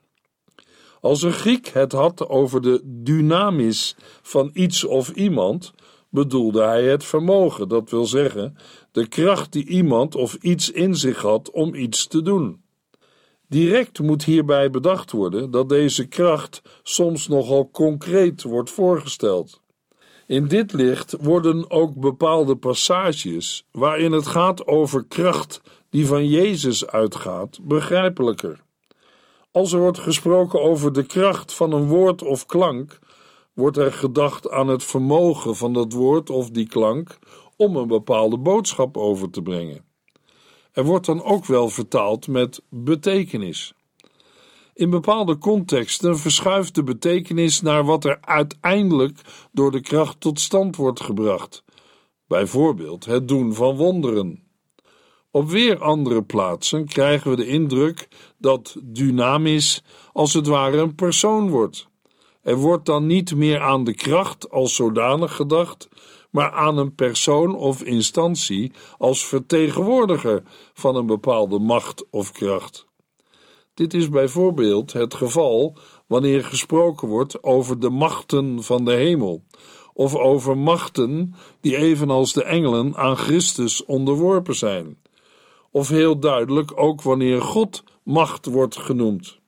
Als 0.99 1.21
een 1.21 1.31
Griek 1.31 1.67
het 1.67 1.91
had 1.91 2.29
over 2.29 2.61
de 2.61 2.81
dynamis 2.83 3.95
van 4.21 4.49
iets 4.53 4.83
of 4.83 5.09
iemand, 5.09 5.73
bedoelde 6.09 6.61
hij 6.61 6.83
het 6.83 7.03
vermogen, 7.03 7.67
dat 7.67 7.89
wil 7.89 8.05
zeggen, 8.05 8.57
de 8.91 9.07
kracht 9.07 9.51
die 9.51 9.65
iemand 9.65 10.15
of 10.15 10.33
iets 10.33 10.71
in 10.71 10.95
zich 10.95 11.21
had 11.21 11.51
om 11.51 11.75
iets 11.75 12.07
te 12.07 12.21
doen. 12.21 12.63
Direct 13.47 13.99
moet 13.99 14.23
hierbij 14.23 14.69
bedacht 14.69 15.11
worden 15.11 15.51
dat 15.51 15.69
deze 15.69 16.07
kracht 16.07 16.61
soms 16.83 17.27
nogal 17.27 17.69
concreet 17.71 18.43
wordt 18.43 18.69
voorgesteld. 18.69 19.60
In 20.31 20.47
dit 20.47 20.73
licht 20.73 21.15
worden 21.19 21.71
ook 21.71 21.95
bepaalde 21.95 22.55
passages 22.55 23.65
waarin 23.71 24.11
het 24.11 24.27
gaat 24.27 24.67
over 24.67 25.05
kracht 25.07 25.61
die 25.89 26.07
van 26.07 26.27
Jezus 26.27 26.87
uitgaat 26.87 27.59
begrijpelijker. 27.61 28.63
Als 29.51 29.73
er 29.73 29.79
wordt 29.79 29.99
gesproken 29.99 30.61
over 30.61 30.93
de 30.93 31.03
kracht 31.03 31.53
van 31.53 31.71
een 31.71 31.87
woord 31.87 32.23
of 32.23 32.45
klank, 32.45 32.99
wordt 33.53 33.77
er 33.77 33.93
gedacht 33.93 34.49
aan 34.49 34.67
het 34.67 34.83
vermogen 34.83 35.55
van 35.55 35.73
dat 35.73 35.93
woord 35.93 36.29
of 36.29 36.49
die 36.49 36.67
klank 36.67 37.19
om 37.55 37.75
een 37.75 37.87
bepaalde 37.87 38.37
boodschap 38.37 38.97
over 38.97 39.29
te 39.29 39.41
brengen. 39.41 39.85
Er 40.71 40.83
wordt 40.83 41.05
dan 41.05 41.23
ook 41.23 41.45
wel 41.45 41.69
vertaald 41.69 42.27
met 42.27 42.61
betekenis. 42.69 43.73
In 44.81 44.89
bepaalde 44.89 45.37
contexten 45.37 46.17
verschuift 46.17 46.75
de 46.75 46.83
betekenis 46.83 47.61
naar 47.61 47.85
wat 47.85 48.05
er 48.05 48.17
uiteindelijk 48.21 49.19
door 49.51 49.71
de 49.71 49.81
kracht 49.81 50.19
tot 50.19 50.39
stand 50.39 50.75
wordt 50.75 51.01
gebracht, 51.01 51.63
bijvoorbeeld 52.27 53.05
het 53.05 53.27
doen 53.27 53.53
van 53.53 53.75
wonderen. 53.75 54.43
Op 55.31 55.49
weer 55.49 55.81
andere 55.81 56.23
plaatsen 56.23 56.85
krijgen 56.85 57.29
we 57.29 57.35
de 57.35 57.47
indruk 57.47 58.07
dat 58.37 58.75
dynamis 58.83 59.83
als 60.13 60.33
het 60.33 60.47
ware 60.47 60.77
een 60.77 60.95
persoon 60.95 61.49
wordt. 61.49 61.87
Er 62.41 62.55
wordt 62.55 62.85
dan 62.85 63.05
niet 63.05 63.35
meer 63.35 63.59
aan 63.59 63.83
de 63.83 63.93
kracht 63.93 64.49
als 64.49 64.75
zodanig 64.75 65.35
gedacht, 65.35 65.89
maar 66.31 66.51
aan 66.51 66.77
een 66.77 66.95
persoon 66.95 67.55
of 67.55 67.83
instantie 67.83 68.71
als 68.97 69.25
vertegenwoordiger 69.25 70.43
van 70.73 70.95
een 70.95 71.05
bepaalde 71.05 71.59
macht 71.59 72.05
of 72.09 72.31
kracht. 72.31 72.89
Dit 73.81 73.93
is 73.93 74.09
bijvoorbeeld 74.09 74.93
het 74.93 75.13
geval 75.13 75.77
wanneer 76.07 76.43
gesproken 76.43 77.07
wordt 77.07 77.43
over 77.43 77.79
de 77.79 77.89
machten 77.89 78.63
van 78.63 78.85
de 78.85 78.91
hemel, 78.91 79.43
of 79.93 80.15
over 80.15 80.57
machten 80.57 81.35
die 81.61 81.77
evenals 81.77 82.33
de 82.33 82.43
engelen 82.43 82.95
aan 82.95 83.17
Christus 83.17 83.85
onderworpen 83.85 84.55
zijn, 84.55 84.97
of 85.71 85.89
heel 85.89 86.19
duidelijk 86.19 86.71
ook 86.75 87.01
wanneer 87.01 87.41
God 87.41 87.83
macht 88.03 88.45
wordt 88.45 88.77
genoemd. 88.77 89.39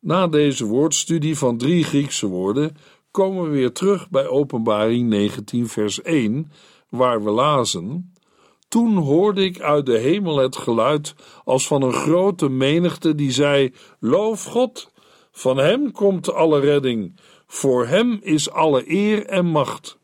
Na 0.00 0.26
deze 0.26 0.64
woordstudie 0.64 1.38
van 1.38 1.56
drie 1.58 1.84
Griekse 1.84 2.26
woorden 2.26 2.76
komen 3.10 3.44
we 3.44 3.50
weer 3.50 3.72
terug 3.72 4.10
bij 4.10 4.26
Openbaring 4.26 5.08
19, 5.08 5.68
vers 5.68 6.02
1, 6.02 6.52
waar 6.88 7.24
we 7.24 7.30
lazen: 7.30 8.12
Toen 8.68 8.96
hoorde 8.96 9.44
ik 9.44 9.60
uit 9.60 9.86
de 9.86 9.98
hemel 9.98 10.36
het 10.36 10.56
geluid 10.56 11.14
als 11.44 11.66
van 11.66 11.82
een 11.82 11.92
grote 11.92 12.48
menigte 12.48 13.14
die 13.14 13.30
zei: 13.30 13.74
Loof 14.00 14.44
God, 14.44 14.92
van 15.30 15.56
hem 15.56 15.92
komt 15.92 16.32
alle 16.32 16.60
redding, 16.60 17.20
voor 17.46 17.86
hem 17.86 18.18
is 18.22 18.50
alle 18.50 18.90
eer 18.90 19.26
en 19.26 19.46
macht. 19.46 19.98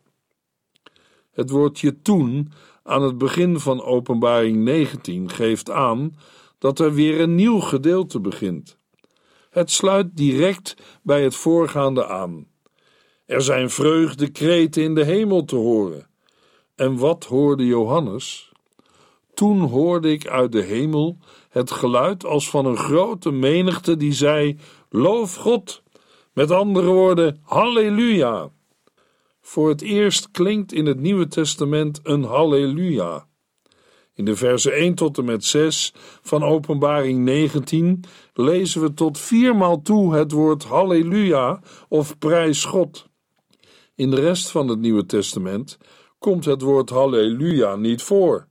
Het 1.33 1.51
woordje 1.51 2.03
toen 2.03 2.53
aan 2.83 3.03
het 3.03 3.19
begin 3.19 3.61
van 3.61 3.83
Openbaring 3.83 4.57
19 4.57 5.31
geeft 5.31 5.71
aan 5.71 6.17
dat 6.59 6.79
er 6.79 6.95
weer 6.95 7.21
een 7.21 7.35
nieuw 7.35 7.61
gedeelte 7.61 8.21
begint. 8.21 8.79
Het 9.51 9.71
sluit 9.71 10.17
direct 10.17 10.77
bij 11.03 11.23
het 11.23 11.35
voorgaande 11.35 12.07
aan. 12.07 12.47
Er 13.27 13.43
zijn 13.43 13.71
vreugdekreten 13.71 14.83
in 14.83 14.95
de 14.95 15.05
hemel 15.05 15.45
te 15.45 15.57
horen. 15.57 16.07
En 16.75 16.97
wat 16.97 17.25
hoorde 17.25 17.67
Johannes? 17.67 18.52
Toen 19.35 19.61
hoorde 19.61 20.13
ik 20.13 20.27
uit 20.27 20.53
de 20.53 20.63
hemel 20.63 21.19
het 21.49 21.71
geluid 21.71 22.25
als 22.25 22.51
van 22.51 22.67
een 22.67 22.77
grote 22.77 23.31
menigte 23.31 23.97
die 23.97 24.13
zei: 24.13 24.59
Loof 24.91 25.35
God! 25.35 25.83
Met 26.33 26.51
andere 26.51 26.87
woorden, 26.87 27.41
Halleluja! 27.43 28.51
Voor 29.41 29.69
het 29.69 29.83
eerst 29.83 30.31
klinkt 30.31 30.73
in 30.73 30.87
het 30.87 31.01
Nieuwe 31.01 31.29
Testament 31.29 32.01
een 32.03 32.23
Halleluja. 32.23 33.27
In 34.15 34.25
de 34.25 34.37
versen 34.37 34.73
1 34.73 34.95
tot 34.95 35.19
en 35.19 35.25
met 35.25 35.45
6 35.45 35.93
van 36.23 36.43
Openbaring 36.43 37.25
19 37.25 38.05
lezen 38.35 38.81
we 38.81 38.95
tot 38.95 39.19
viermaal 39.19 39.83
toe 39.83 40.15
het 40.15 40.33
woord 40.33 40.65
Halleluja 40.65 41.61
of 41.89 42.19
prijs 42.19 42.65
God. 42.65 43.09
In 43.95 44.11
de 44.11 44.21
rest 44.21 44.51
van 44.51 44.69
het 44.69 44.79
Nieuwe 44.79 45.07
Testament 45.07 45.79
komt 46.19 46.45
het 46.45 46.63
woord 46.63 46.91
Halleluja 46.91 47.77
niet 47.77 48.03
voor. 48.03 48.47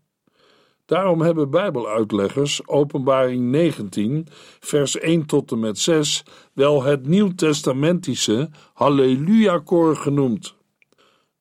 Daarom 0.91 1.21
hebben 1.21 1.49
Bijbeluitleggers 1.49 2.67
Openbaring 2.67 3.43
19, 3.43 4.27
vers 4.59 4.99
1 4.99 5.25
tot 5.25 5.51
en 5.51 5.59
met 5.59 5.79
6 5.79 6.23
wel 6.53 6.83
het 6.83 7.07
Nieuwtestamentische 7.07 8.49
Halleluja-koor 8.73 9.95
genoemd. 9.95 10.55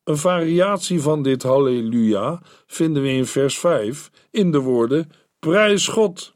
Een 0.05 0.17
variatie 0.17 1.01
van 1.01 1.23
dit 1.23 1.43
Halleluja 1.43 2.43
vinden 2.67 3.03
we 3.03 3.09
in 3.09 3.27
vers 3.27 3.59
5 3.59 4.11
in 4.31 4.51
de 4.51 4.59
woorden 4.59 5.11
Prijs 5.39 5.89
God. 5.89 6.35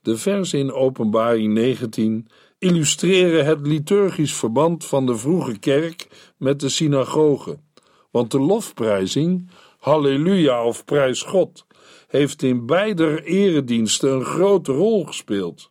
De 0.00 0.16
versen 0.16 0.58
in 0.58 0.72
Openbaring 0.72 1.52
19 1.52 2.26
illustreren 2.58 3.44
het 3.44 3.66
liturgisch 3.66 4.34
verband 4.34 4.84
van 4.84 5.06
de 5.06 5.16
vroege 5.16 5.58
kerk 5.58 6.08
met 6.36 6.60
de 6.60 6.68
synagoge, 6.68 7.58
want 8.10 8.30
de 8.30 8.40
lofprijzing, 8.40 9.50
Halleluja 9.78 10.64
of 10.64 10.84
Prijs 10.84 11.22
God, 11.22 11.68
heeft 12.10 12.42
in 12.42 12.66
beide 12.66 13.24
erediensten 13.24 14.12
een 14.12 14.24
grote 14.24 14.72
rol 14.72 15.04
gespeeld. 15.04 15.70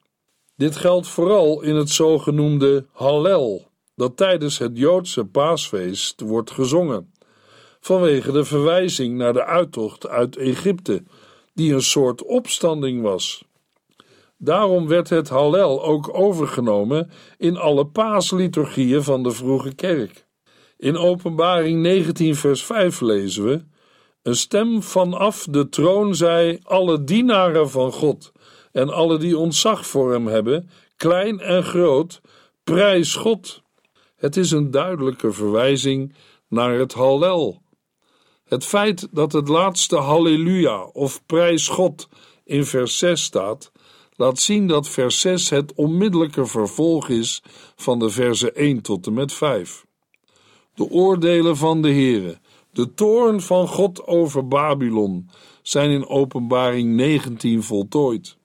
Dit 0.56 0.76
geldt 0.76 1.08
vooral 1.08 1.62
in 1.62 1.76
het 1.76 1.90
zogenoemde 1.90 2.86
Hallel, 2.92 3.68
dat 3.96 4.18
tijdens 4.18 4.58
het 4.58 4.78
Joodse 4.78 5.26
paasfeest 5.26 6.22
wordt 6.22 6.52
gezongen, 6.52 7.14
vanwege 7.80 8.32
de 8.32 8.46
verwijzing 8.46 9.18
naar 9.18 9.34
de 9.34 9.46
uittocht 9.46 10.08
uit 10.08 10.38
Egypte, 10.38 11.04
die 11.54 11.74
een 11.74 11.82
soort 11.82 12.24
opstanding 12.24 13.02
was. 13.02 13.44
Daarom 14.38 14.88
werd 14.88 15.10
het 15.10 15.30
Hallel 15.30 15.84
ook 15.84 16.14
overgenomen 16.14 17.12
in 17.38 17.58
alle 17.58 17.86
paasliturgieën 17.86 19.04
van 19.04 19.24
de 19.24 19.32
vroege 19.32 19.76
kerk. 19.76 20.26
In 20.78 20.98
Openbaring 20.98 21.82
19, 21.82 22.36
vers 22.36 22.66
5 22.66 23.02
lezen 23.02 23.44
we: 23.44 23.62
Een 24.22 24.36
stem 24.36 24.84
vanaf 24.84 25.46
de 25.50 25.70
troon 25.70 26.16
zei: 26.16 26.60
Alle 26.64 27.04
dienaren 27.04 27.70
van 27.70 27.92
God 27.92 28.32
en 28.72 28.90
alle 28.90 29.18
die 29.18 29.38
ontzag 29.38 29.88
voor 29.88 30.12
hem 30.12 30.28
hebben, 30.28 30.70
klein 30.98 31.40
en 31.40 31.64
groot, 31.64 32.22
prijs 32.64 33.16
God. 33.16 33.62
Het 34.16 34.38
is 34.38 34.52
een 34.52 34.72
duidelijke 34.72 35.32
verwijzing 35.32 36.16
naar 36.48 36.74
het 36.80 36.94
Hallel. 36.94 37.62
Het 38.46 38.66
feit 38.66 39.08
dat 39.12 39.32
het 39.32 39.48
laatste 39.48 39.96
Halleluja 39.96 40.84
of 40.84 41.26
prijs 41.26 41.68
God 41.68 42.08
in 42.44 42.66
vers 42.66 42.98
6 42.98 43.24
staat, 43.24 43.72
laat 44.16 44.40
zien 44.40 44.68
dat 44.68 44.90
vers 44.90 45.20
6 45.20 45.50
het 45.50 45.74
onmiddellijke 45.74 46.46
vervolg 46.46 47.10
is 47.10 47.44
van 47.76 48.00
de 48.00 48.10
versen 48.10 48.56
1 48.56 48.82
tot 48.82 49.08
en 49.08 49.14
met 49.14 49.34
5. 49.34 49.86
De 50.76 50.90
oordelen 50.90 51.58
van 51.58 51.82
de 51.82 51.90
Heere, 51.90 52.40
de 52.72 52.94
toorn 52.94 53.42
van 53.42 53.68
God 53.68 54.08
over 54.08 54.48
Babylon, 54.48 55.30
zijn 55.62 55.92
in 55.92 56.08
Openbaring 56.08 56.96
19 56.96 57.64
voltooid. 57.64 58.38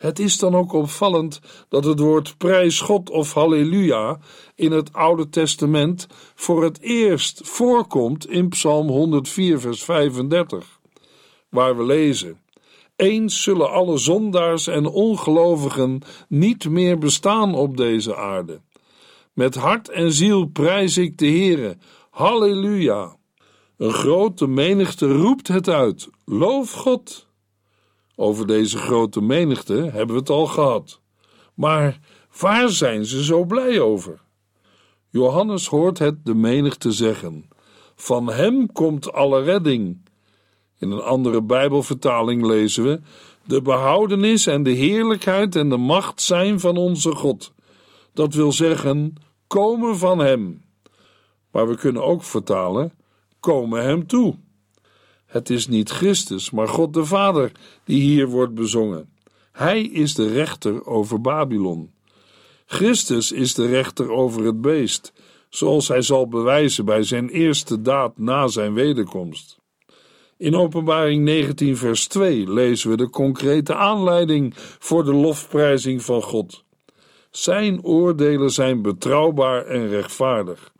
Het 0.00 0.18
is 0.18 0.38
dan 0.38 0.54
ook 0.54 0.72
opvallend 0.72 1.40
dat 1.68 1.84
het 1.84 1.98
woord 1.98 2.34
prijs 2.38 2.80
God 2.80 3.10
of 3.10 3.32
halleluja 3.32 4.18
in 4.54 4.72
het 4.72 4.92
Oude 4.92 5.28
Testament 5.28 6.06
voor 6.34 6.64
het 6.64 6.80
eerst 6.80 7.40
voorkomt 7.44 8.28
in 8.28 8.48
Psalm 8.48 8.88
104, 8.88 9.60
vers 9.60 9.84
35, 9.84 10.80
waar 11.48 11.76
we 11.76 11.84
lezen: 11.84 12.40
eens 12.96 13.42
zullen 13.42 13.70
alle 13.70 13.98
zondaars 13.98 14.66
en 14.66 14.86
ongelovigen 14.86 16.02
niet 16.28 16.68
meer 16.68 16.98
bestaan 16.98 17.54
op 17.54 17.76
deze 17.76 18.16
aarde. 18.16 18.60
Met 19.32 19.54
hart 19.54 19.88
en 19.88 20.12
ziel 20.12 20.46
prijs 20.46 20.98
ik 20.98 21.18
de 21.18 21.26
Heere. 21.26 21.76
Halleluja. 22.10 23.18
Een 23.80 23.92
grote 23.92 24.46
menigte 24.46 25.12
roept 25.12 25.48
het 25.48 25.68
uit. 25.68 26.08
Loof 26.24 26.72
God. 26.72 27.26
Over 28.16 28.46
deze 28.46 28.78
grote 28.78 29.20
menigte 29.20 29.74
hebben 29.74 30.14
we 30.14 30.20
het 30.20 30.30
al 30.30 30.46
gehad. 30.46 31.00
Maar 31.54 32.00
waar 32.40 32.68
zijn 32.68 33.04
ze 33.04 33.24
zo 33.24 33.44
blij 33.44 33.80
over? 33.80 34.20
Johannes 35.08 35.66
hoort 35.66 35.98
het 35.98 36.24
de 36.24 36.34
menigte 36.34 36.92
zeggen: 36.92 37.48
Van 37.94 38.30
hem 38.30 38.72
komt 38.72 39.12
alle 39.12 39.42
redding. 39.42 40.08
In 40.78 40.90
een 40.90 41.02
andere 41.02 41.42
Bijbelvertaling 41.42 42.46
lezen 42.46 42.84
we: 42.84 43.00
De 43.44 43.62
behoudenis 43.62 44.46
en 44.46 44.62
de 44.62 44.70
heerlijkheid 44.70 45.56
en 45.56 45.68
de 45.68 45.76
macht 45.76 46.22
zijn 46.22 46.60
van 46.60 46.76
onze 46.76 47.14
God. 47.14 47.52
Dat 48.12 48.34
wil 48.34 48.52
zeggen, 48.52 49.14
komen 49.46 49.96
van 49.96 50.18
Hem. 50.18 50.62
Maar 51.50 51.68
we 51.68 51.76
kunnen 51.76 52.04
ook 52.04 52.22
vertalen: 52.22 52.98
komen 53.40 53.82
Hem 53.82 54.06
toe. 54.06 54.36
Het 55.26 55.50
is 55.50 55.66
niet 55.66 55.90
Christus, 55.90 56.50
maar 56.50 56.68
God 56.68 56.94
de 56.94 57.04
Vader 57.04 57.52
die 57.84 58.02
hier 58.02 58.28
wordt 58.28 58.54
bezongen. 58.54 59.08
Hij 59.52 59.82
is 59.82 60.14
de 60.14 60.32
rechter 60.32 60.86
over 60.86 61.20
Babylon. 61.20 61.92
Christus 62.66 63.32
is 63.32 63.54
de 63.54 63.66
rechter 63.66 64.10
over 64.10 64.44
het 64.44 64.60
beest, 64.60 65.12
zoals 65.48 65.88
hij 65.88 66.02
zal 66.02 66.28
bewijzen 66.28 66.84
bij 66.84 67.02
zijn 67.02 67.28
eerste 67.28 67.82
daad 67.82 68.18
na 68.18 68.46
zijn 68.46 68.74
wederkomst. 68.74 69.58
In 70.36 70.56
Openbaring 70.56 71.24
19, 71.24 71.76
vers 71.76 72.06
2 72.06 72.52
lezen 72.52 72.90
we 72.90 72.96
de 72.96 73.10
concrete 73.10 73.74
aanleiding 73.74 74.54
voor 74.56 75.04
de 75.04 75.14
lofprijzing 75.14 76.02
van 76.02 76.22
God. 76.22 76.64
Zijn 77.30 77.84
oordelen 77.84 78.50
zijn 78.50 78.82
betrouwbaar 78.82 79.66
en 79.66 79.88
rechtvaardig. 79.88 80.72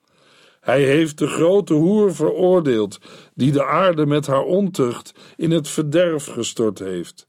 Hij 0.70 0.83
heeft 0.83 1.18
de 1.18 1.26
grote 1.26 1.74
hoer 1.74 2.14
veroordeeld, 2.14 2.98
die 3.35 3.52
de 3.52 3.64
aarde 3.64 4.06
met 4.06 4.26
haar 4.26 4.42
ontucht 4.42 5.14
in 5.37 5.50
het 5.50 5.68
verderf 5.68 6.26
gestort 6.26 6.78
heeft. 6.78 7.26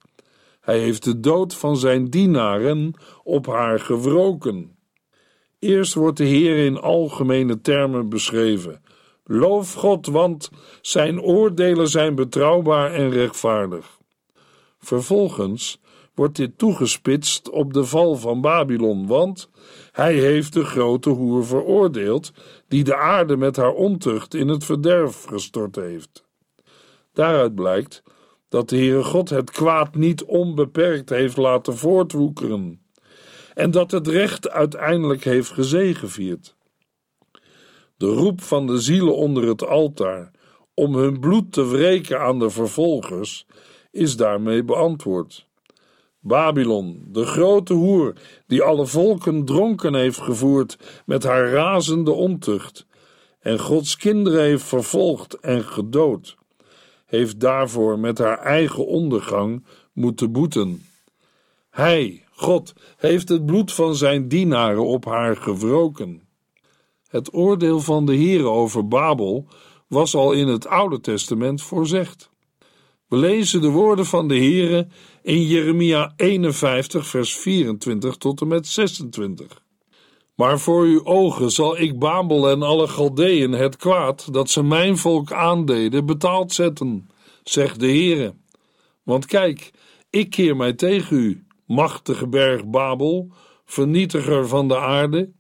Hij 0.60 0.80
heeft 0.80 1.04
de 1.04 1.20
dood 1.20 1.54
van 1.56 1.78
zijn 1.78 2.06
dienaren 2.06 2.94
op 3.24 3.46
haar 3.46 3.80
gewroken. 3.80 4.76
Eerst 5.60 5.94
wordt 5.94 6.18
de 6.18 6.24
Heer 6.24 6.66
in 6.66 6.80
algemene 6.80 7.62
termen 7.62 8.10
beschreven. 8.10 8.82
Loof 9.24 9.74
God, 9.74 10.06
want 10.06 10.50
zijn 10.82 11.22
oordelen 11.22 11.88
zijn 11.88 12.16
betrouwbaar 12.16 12.94
en 12.94 13.10
rechtvaardig. 13.10 13.98
Vervolgens 14.80 15.82
wordt 16.16 16.36
dit 16.36 16.58
toegespitst 16.58 17.50
op 17.50 17.74
de 17.74 17.84
val 17.84 18.16
van 18.16 18.42
Babylon, 18.42 19.08
want 19.08 19.50
hij 19.92 20.14
heeft 20.14 20.54
de 20.54 20.66
grote 20.66 21.10
hoer 21.10 21.46
veroordeeld, 21.46 22.32
die 22.68 22.84
de 22.84 22.96
aarde 22.96 23.38
met 23.38 23.56
haar 23.56 23.74
ontucht 23.74 24.34
in 24.34 24.48
het 24.48 24.64
verderf 24.64 25.24
gestort 25.24 25.76
heeft. 25.76 26.26
Daaruit 27.14 27.56
blijkt 27.56 28.04
dat 28.50 28.70
de 28.70 28.76
Heere 28.76 29.04
God 29.04 29.30
het 29.30 29.52
kwaad 29.52 29.96
niet 29.96 30.24
onbeperkt 30.24 31.10
heeft 31.10 31.38
laten 31.38 31.78
voortwoekeren 31.78 32.82
en 33.54 33.72
dat 33.72 33.92
het 33.92 34.08
recht 34.08 34.50
uiteindelijk 34.50 35.24
heeft 35.24 35.50
gezegevierd. 35.50 36.56
De 37.98 38.08
roep 38.08 38.42
van 38.42 38.68
de 38.68 38.80
zielen 38.80 39.16
onder 39.16 39.48
het 39.48 39.66
altaar 39.66 40.32
om 40.74 40.96
hun 40.96 41.20
bloed 41.20 41.52
te 41.52 41.68
wreken 41.68 42.20
aan 42.20 42.40
de 42.40 42.50
vervolgers 42.50 43.46
is 43.92 44.16
daarmee 44.16 44.64
beantwoord. 44.64 45.50
Babylon, 46.24 47.06
de 47.08 47.26
grote 47.26 47.74
hoer 47.74 48.14
die 48.48 48.62
alle 48.62 48.86
volken 48.86 49.46
dronken 49.46 49.94
heeft 49.94 50.20
gevoerd 50.20 50.78
met 51.06 51.24
haar 51.24 51.50
razende 51.50 52.12
ontucht 52.12 52.86
en 53.40 53.60
Gods 53.60 53.98
kinderen 53.98 54.42
heeft 54.42 54.64
vervolgd 54.64 55.40
en 55.40 55.64
gedood, 55.64 56.38
heeft 57.06 57.40
daarvoor 57.40 58.00
met 58.00 58.18
haar 58.18 58.40
eigen 58.40 58.88
ondergang 58.88 59.66
moeten 59.94 60.32
boeten. 60.32 60.86
Hij, 61.70 62.26
God, 62.32 62.74
heeft 62.98 63.30
het 63.30 63.46
bloed 63.46 63.74
van 63.74 63.96
zijn 63.96 64.28
dienaren 64.28 64.86
op 64.86 65.06
haar 65.06 65.38
gewroken. 65.38 66.22
Het 67.08 67.34
oordeel 67.34 67.80
van 67.80 68.06
de 68.06 68.16
Heere 68.16 68.50
over 68.50 68.88
Babel 68.88 69.48
was 69.88 70.16
al 70.16 70.32
in 70.32 70.48
het 70.48 70.68
Oude 70.68 71.00
Testament 71.00 71.62
voorzegd. 71.62 72.31
We 73.12 73.18
lezen 73.18 73.62
de 73.62 73.70
woorden 73.70 74.06
van 74.06 74.28
de 74.28 74.36
Heere 74.36 74.88
in 75.22 75.42
Jeremia 75.42 76.14
51, 76.16 77.08
vers 77.08 77.36
24 77.36 78.16
tot 78.16 78.42
en 78.42 78.48
met 78.48 78.68
26. 78.68 79.64
Maar 80.36 80.60
voor 80.60 80.84
uw 80.84 81.06
ogen 81.06 81.52
zal 81.52 81.80
ik 81.80 82.00
Babel 82.00 82.50
en 82.50 82.62
alle 82.62 82.88
Galdeën 82.88 83.52
het 83.52 83.78
kwaad 83.78 84.34
dat 84.34 84.50
ze 84.50 84.64
mijn 84.64 84.98
volk 84.98 85.32
aandeden 85.32 86.06
betaald 86.06 86.54
zetten, 86.54 87.10
zegt 87.44 87.80
de 87.80 87.86
Heere. 87.86 88.34
Want 89.04 89.26
kijk, 89.26 89.72
ik 90.10 90.30
keer 90.30 90.56
mij 90.56 90.74
tegen 90.74 91.18
u, 91.18 91.46
machtige 91.66 92.28
berg 92.28 92.66
Babel, 92.66 93.32
vernietiger 93.66 94.48
van 94.48 94.68
de 94.68 94.78
aarde. 94.78 95.32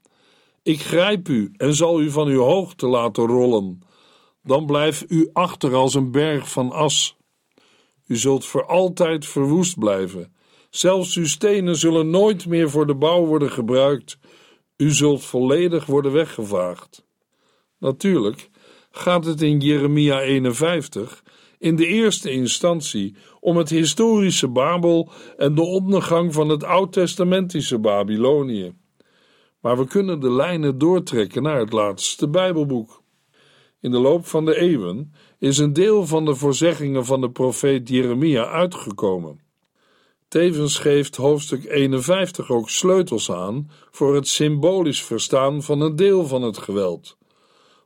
Ik 0.63 0.81
grijp 0.81 1.27
u 1.27 1.53
en 1.57 1.75
zal 1.75 2.01
u 2.01 2.09
van 2.09 2.27
uw 2.27 2.41
hoogte 2.41 2.87
laten 2.87 3.25
rollen. 3.25 3.81
Dan 4.43 4.65
blijft 4.65 5.11
u 5.11 5.29
achter 5.33 5.75
als 5.75 5.93
een 5.93 6.11
berg 6.11 6.51
van 6.51 6.71
as. 6.71 7.19
U 8.11 8.15
zult 8.15 8.45
voor 8.45 8.65
altijd 8.65 9.25
verwoest 9.25 9.79
blijven. 9.79 10.33
Zelfs 10.69 11.15
uw 11.15 11.25
stenen 11.25 11.75
zullen 11.75 12.09
nooit 12.09 12.47
meer 12.47 12.69
voor 12.69 12.87
de 12.87 12.95
bouw 12.95 13.25
worden 13.25 13.51
gebruikt. 13.51 14.17
U 14.77 14.91
zult 14.91 15.25
volledig 15.25 15.85
worden 15.85 16.11
weggevaagd. 16.11 17.05
Natuurlijk 17.79 18.49
gaat 18.89 19.25
het 19.25 19.41
in 19.41 19.59
Jeremia 19.59 20.21
51 20.21 21.23
in 21.59 21.75
de 21.75 21.85
eerste 21.85 22.31
instantie 22.31 23.15
om 23.39 23.57
het 23.57 23.69
historische 23.69 24.47
Babel 24.47 25.11
en 25.37 25.55
de 25.55 25.63
ondergang 25.63 26.33
van 26.33 26.49
het 26.49 26.63
oud-testamentische 26.63 27.79
Babylonië. 27.79 28.73
Maar 29.61 29.77
we 29.77 29.87
kunnen 29.87 30.19
de 30.19 30.31
lijnen 30.31 30.77
doortrekken 30.77 31.43
naar 31.43 31.59
het 31.59 31.73
laatste 31.73 32.29
Bijbelboek. 32.29 33.01
In 33.81 33.91
de 33.91 33.99
loop 33.99 34.25
van 34.25 34.45
de 34.45 34.55
eeuwen 34.55 35.13
is 35.41 35.57
een 35.57 35.73
deel 35.73 36.07
van 36.07 36.25
de 36.25 36.35
voorzeggingen 36.35 37.05
van 37.05 37.21
de 37.21 37.29
profeet 37.29 37.89
Jeremia 37.89 38.45
uitgekomen. 38.45 39.39
Tevens 40.27 40.77
geeft 40.77 41.15
hoofdstuk 41.15 41.65
51 41.65 42.49
ook 42.49 42.69
sleutels 42.69 43.31
aan 43.31 43.71
voor 43.91 44.15
het 44.15 44.27
symbolisch 44.27 45.03
verstaan 45.03 45.63
van 45.63 45.81
een 45.81 45.95
deel 45.95 46.27
van 46.27 46.41
het 46.41 46.57
geweld. 46.57 47.17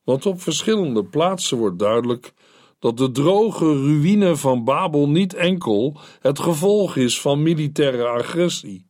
Want 0.04 0.26
op 0.26 0.41
verschillende 0.41 1.06
plaatsen 1.06 1.58
wordt 1.58 1.80
duidelijk 1.80 2.34
dat 2.80 2.98
de 2.98 3.12
droge 3.12 3.65
ruïne 3.65 4.36
van 4.36 4.63
Babel 4.63 5.10
niet 5.10 5.34
enkel 5.34 6.00
het 6.20 6.39
gevolg 6.39 6.96
is 6.96 7.22
van 7.22 7.44
militaire 7.44 8.08
agressie, 8.08 8.86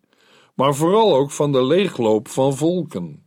maar 0.54 0.76
vooral 0.76 1.16
ook 1.16 1.32
van 1.32 1.52
de 1.52 1.64
leegloop 1.64 2.28
van 2.28 2.56
volken. 2.56 3.25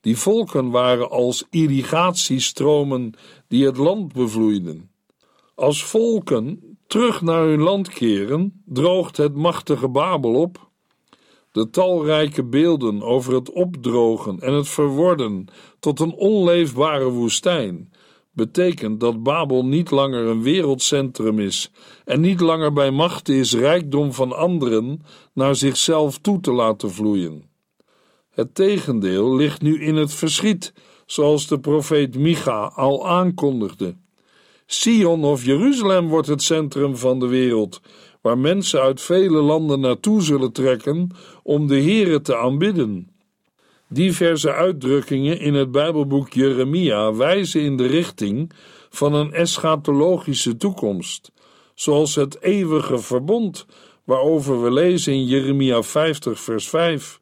Die 0.00 0.18
volken 0.18 0.70
waren 0.70 1.10
als 1.10 1.46
irrigatiestromen 1.50 3.14
die 3.48 3.66
het 3.66 3.76
land 3.76 4.12
bevloeiden. 4.12 4.90
Als 5.54 5.84
volken 5.84 6.76
terug 6.86 7.22
naar 7.22 7.44
hun 7.44 7.60
land 7.60 7.88
keren, 7.88 8.62
droogt 8.64 9.16
het 9.16 9.34
machtige 9.34 9.88
Babel 9.88 10.34
op. 10.34 10.70
De 11.52 11.70
talrijke 11.70 12.44
beelden 12.44 13.02
over 13.02 13.34
het 13.34 13.50
opdrogen 13.50 14.40
en 14.40 14.52
het 14.52 14.68
verworden 14.68 15.46
tot 15.78 16.00
een 16.00 16.14
onleefbare 16.14 17.08
woestijn 17.08 17.92
betekent 18.38 19.00
dat 19.00 19.22
Babel 19.22 19.64
niet 19.64 19.90
langer 19.90 20.26
een 20.26 20.42
wereldcentrum 20.42 21.38
is 21.38 21.70
en 22.04 22.20
niet 22.20 22.40
langer 22.40 22.72
bij 22.72 22.90
macht 22.90 23.28
is 23.28 23.54
rijkdom 23.54 24.12
van 24.12 24.36
anderen 24.36 25.02
naar 25.32 25.54
zichzelf 25.54 26.18
toe 26.18 26.40
te 26.40 26.52
laten 26.52 26.90
vloeien. 26.90 27.47
Het 28.38 28.54
tegendeel 28.54 29.34
ligt 29.34 29.62
nu 29.62 29.82
in 29.82 29.96
het 29.96 30.14
verschiet, 30.14 30.72
zoals 31.06 31.46
de 31.46 31.60
profeet 31.60 32.18
Micha 32.18 32.72
al 32.74 33.08
aankondigde. 33.08 33.96
Sion 34.66 35.24
of 35.24 35.44
Jeruzalem 35.44 36.08
wordt 36.08 36.28
het 36.28 36.42
centrum 36.42 36.96
van 36.96 37.18
de 37.18 37.26
wereld, 37.26 37.80
waar 38.20 38.38
mensen 38.38 38.80
uit 38.80 39.00
vele 39.00 39.40
landen 39.40 39.80
naartoe 39.80 40.22
zullen 40.22 40.52
trekken 40.52 41.10
om 41.42 41.66
de 41.66 41.82
Here 41.82 42.20
te 42.20 42.36
aanbidden. 42.36 43.10
Diverse 43.88 44.52
uitdrukkingen 44.52 45.40
in 45.40 45.54
het 45.54 45.70
Bijbelboek 45.70 46.32
Jeremia 46.32 47.14
wijzen 47.14 47.60
in 47.60 47.76
de 47.76 47.86
richting 47.86 48.52
van 48.90 49.14
een 49.14 49.32
eschatologische 49.32 50.56
toekomst, 50.56 51.32
zoals 51.74 52.14
het 52.14 52.42
eeuwige 52.42 52.98
verbond 52.98 53.66
waarover 54.04 54.62
we 54.62 54.70
lezen 54.70 55.12
in 55.12 55.26
Jeremia 55.26 55.82
50 55.82 56.40
vers 56.40 56.68
5 56.68 57.17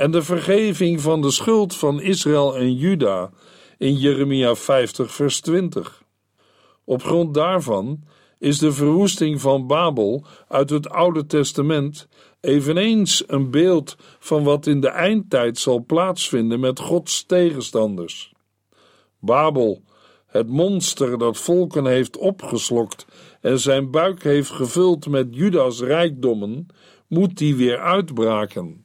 en 0.00 0.10
de 0.10 0.22
vergeving 0.22 1.00
van 1.00 1.20
de 1.20 1.30
schuld 1.30 1.76
van 1.76 2.00
Israël 2.00 2.56
en 2.56 2.74
Juda 2.74 3.30
in 3.78 3.94
Jeremia 3.94 4.54
50 4.54 5.14
vers 5.14 5.40
20. 5.40 6.02
Op 6.84 7.02
grond 7.02 7.34
daarvan 7.34 8.02
is 8.38 8.58
de 8.58 8.72
verwoesting 8.72 9.40
van 9.40 9.66
Babel 9.66 10.24
uit 10.48 10.70
het 10.70 10.88
Oude 10.88 11.26
Testament 11.26 12.08
eveneens 12.40 13.24
een 13.26 13.50
beeld 13.50 13.96
van 14.18 14.44
wat 14.44 14.66
in 14.66 14.80
de 14.80 14.88
eindtijd 14.88 15.58
zal 15.58 15.84
plaatsvinden 15.84 16.60
met 16.60 16.78
Gods 16.78 17.24
tegenstanders. 17.26 18.32
Babel, 19.18 19.82
het 20.26 20.48
monster 20.48 21.18
dat 21.18 21.38
volken 21.38 21.86
heeft 21.86 22.16
opgeslokt 22.16 23.06
en 23.40 23.58
zijn 23.58 23.90
buik 23.90 24.22
heeft 24.22 24.50
gevuld 24.50 25.08
met 25.08 25.26
Judas 25.30 25.80
rijkdommen, 25.80 26.66
moet 27.08 27.38
die 27.38 27.56
weer 27.56 27.78
uitbraken. 27.78 28.79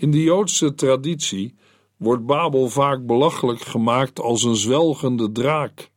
In 0.00 0.10
de 0.10 0.22
Joodse 0.22 0.74
traditie 0.74 1.54
wordt 1.96 2.26
Babel 2.26 2.68
vaak 2.68 3.06
belachelijk 3.06 3.60
gemaakt 3.60 4.20
als 4.20 4.42
een 4.42 4.56
zwelgende 4.56 5.32
draak. 5.32 5.90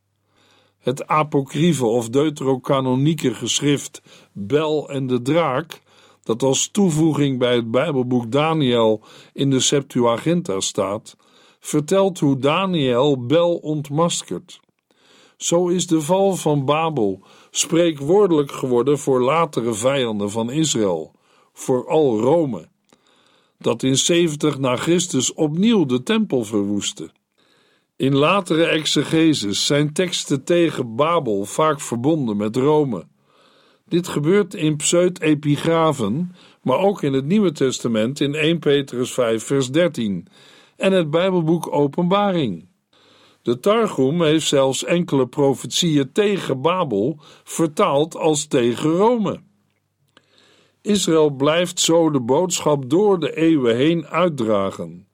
Het 0.80 1.08
apocryfe 1.08 1.86
of 1.86 2.10
deuterocanonieke 2.10 3.34
geschrift 3.34 4.02
Bel 4.34 4.90
en 4.90 5.08
de 5.08 5.22
draak 5.22 5.82
dat 6.24 6.44
als 6.44 6.68
toevoeging 6.68 7.40
bij 7.40 7.56
het 7.56 7.72
Bijbelboek 7.72 8.32
Daniel 8.32 9.02
in 9.34 9.50
de 9.50 9.60
Septuaginta 9.60 10.60
staat, 10.60 11.18
vertelt 11.60 12.20
hoe 12.20 12.38
Daniel 12.38 13.26
Bel 13.26 13.56
ontmaskert. 13.56 14.60
Zo 15.38 15.68
is 15.68 15.88
de 15.88 16.02
val 16.02 16.36
van 16.36 16.66
Babel 16.66 17.22
spreekwoordelijk 17.52 18.52
geworden 18.52 19.00
voor 19.00 19.22
latere 19.22 19.74
vijanden 19.74 20.32
van 20.32 20.52
Israël, 20.52 21.12
vooral 21.54 22.20
Rome, 22.20 22.72
dat 23.64 23.84
in 23.84 23.98
70 23.98 24.60
na 24.60 24.76
Christus 24.76 25.34
opnieuw 25.34 25.86
de 25.86 26.04
tempel 26.04 26.44
verwoestte. 26.44 27.10
In 27.96 28.16
latere 28.16 28.66
exegeses 28.66 29.66
zijn 29.66 29.94
teksten 29.94 30.44
tegen 30.44 30.96
Babel 30.96 31.46
vaak 31.46 31.82
verbonden 31.82 32.38
met 32.38 32.56
Rome. 32.56 33.06
Dit 33.86 34.08
gebeurt 34.08 34.54
in 34.54 34.76
pseudepigrafen, 34.76 36.36
maar 36.62 36.78
ook 36.78 37.02
in 37.04 37.14
het 37.14 37.26
Nieuwe 37.26 37.52
Testament 37.52 38.20
in 38.20 38.36
1 38.36 38.60
Petrus 38.60 39.14
5 39.14 39.44
vers 39.44 39.72
13 39.72 40.28
en 40.78 40.92
het 40.92 41.10
Bijbelboek 41.10 41.74
Openbaring. 41.74 42.68
De 43.42 43.60
Targum 43.60 44.22
heeft 44.22 44.48
zelfs 44.48 44.84
enkele 44.84 45.28
profetieën 45.28 46.12
tegen 46.12 46.62
Babel 46.62 47.18
vertaald 47.44 48.16
als 48.16 48.46
tegen 48.46 48.90
Rome. 48.90 49.40
Israël 50.84 51.30
blijft 51.30 51.80
zo 51.80 52.10
de 52.10 52.20
boodschap 52.20 52.90
door 52.90 53.20
de 53.20 53.36
eeuwen 53.36 53.76
heen 53.76 54.08
uitdragen. 54.08 55.08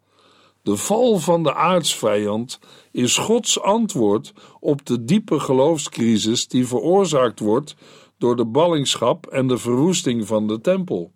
De 0.62 0.76
val 0.76 1.18
van 1.18 1.44
de 1.44 1.54
aardsvijand 1.54 2.60
is 2.92 3.18
Gods 3.18 3.62
antwoord 3.62 4.34
op 4.60 4.86
de 4.86 5.04
diepe 5.04 5.40
geloofscrisis 5.40 6.48
die 6.48 6.68
veroorzaakt 6.68 7.40
wordt 7.40 7.76
door 8.18 8.36
de 8.36 8.46
ballingschap 8.46 9.26
en 9.28 9.48
de 9.48 9.58
verwoesting 9.58 10.28
van 10.28 10.48
de 10.48 10.62
tempel. 10.62 11.12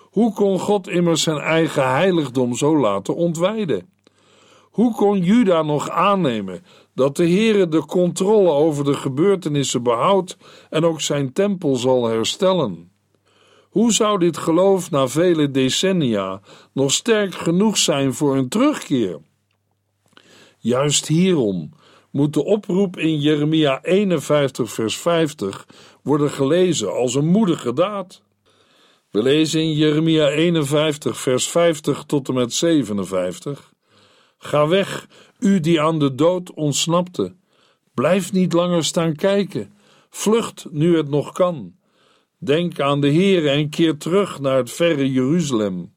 Hoe 0.00 0.32
kon 0.32 0.58
God 0.58 0.88
immers 0.88 1.22
zijn 1.22 1.38
eigen 1.38 1.90
heiligdom 1.90 2.54
zo 2.54 2.78
laten 2.78 3.14
ontwijden? 3.14 3.90
Hoe 4.60 4.94
kon 4.94 5.22
Juda 5.22 5.62
nog 5.62 5.90
aannemen 5.90 6.64
dat 6.94 7.16
de 7.16 7.28
Heere 7.28 7.68
de 7.68 7.84
controle 7.86 8.50
over 8.50 8.84
de 8.84 8.94
gebeurtenissen 8.94 9.82
behoudt 9.82 10.36
en 10.70 10.84
ook 10.84 11.00
zijn 11.00 11.32
tempel 11.32 11.76
zal 11.76 12.06
herstellen? 12.06 12.89
Hoe 13.70 13.92
zou 13.92 14.18
dit 14.18 14.36
geloof 14.36 14.90
na 14.90 15.08
vele 15.08 15.50
decennia 15.50 16.40
nog 16.72 16.92
sterk 16.92 17.34
genoeg 17.34 17.78
zijn 17.78 18.14
voor 18.14 18.36
een 18.36 18.48
terugkeer? 18.48 19.18
Juist 20.58 21.06
hierom 21.06 21.72
moet 22.10 22.34
de 22.34 22.44
oproep 22.44 22.96
in 22.98 23.20
Jeremia 23.20 23.82
51, 23.82 24.72
vers 24.72 24.96
50 24.96 25.66
worden 26.02 26.30
gelezen 26.30 26.92
als 26.92 27.14
een 27.14 27.26
moedige 27.26 27.72
daad. 27.72 28.22
We 29.10 29.22
lezen 29.22 29.60
in 29.60 29.72
Jeremia 29.72 30.28
51, 30.28 31.16
vers 31.16 31.48
50 31.48 32.04
tot 32.04 32.28
en 32.28 32.34
met 32.34 32.52
57. 32.52 33.72
Ga 34.38 34.68
weg, 34.68 35.08
u 35.38 35.60
die 35.60 35.80
aan 35.80 35.98
de 35.98 36.14
dood 36.14 36.52
ontsnapte. 36.52 37.34
Blijf 37.94 38.32
niet 38.32 38.52
langer 38.52 38.84
staan 38.84 39.16
kijken. 39.16 39.72
Vlucht 40.10 40.66
nu 40.70 40.96
het 40.96 41.08
nog 41.08 41.32
kan. 41.32 41.74
Denk 42.42 42.80
aan 42.80 43.00
de 43.00 43.12
Heere 43.12 43.48
en 43.48 43.68
keer 43.68 43.96
terug 43.96 44.40
naar 44.40 44.56
het 44.56 44.70
verre 44.70 45.12
Jeruzalem. 45.12 45.94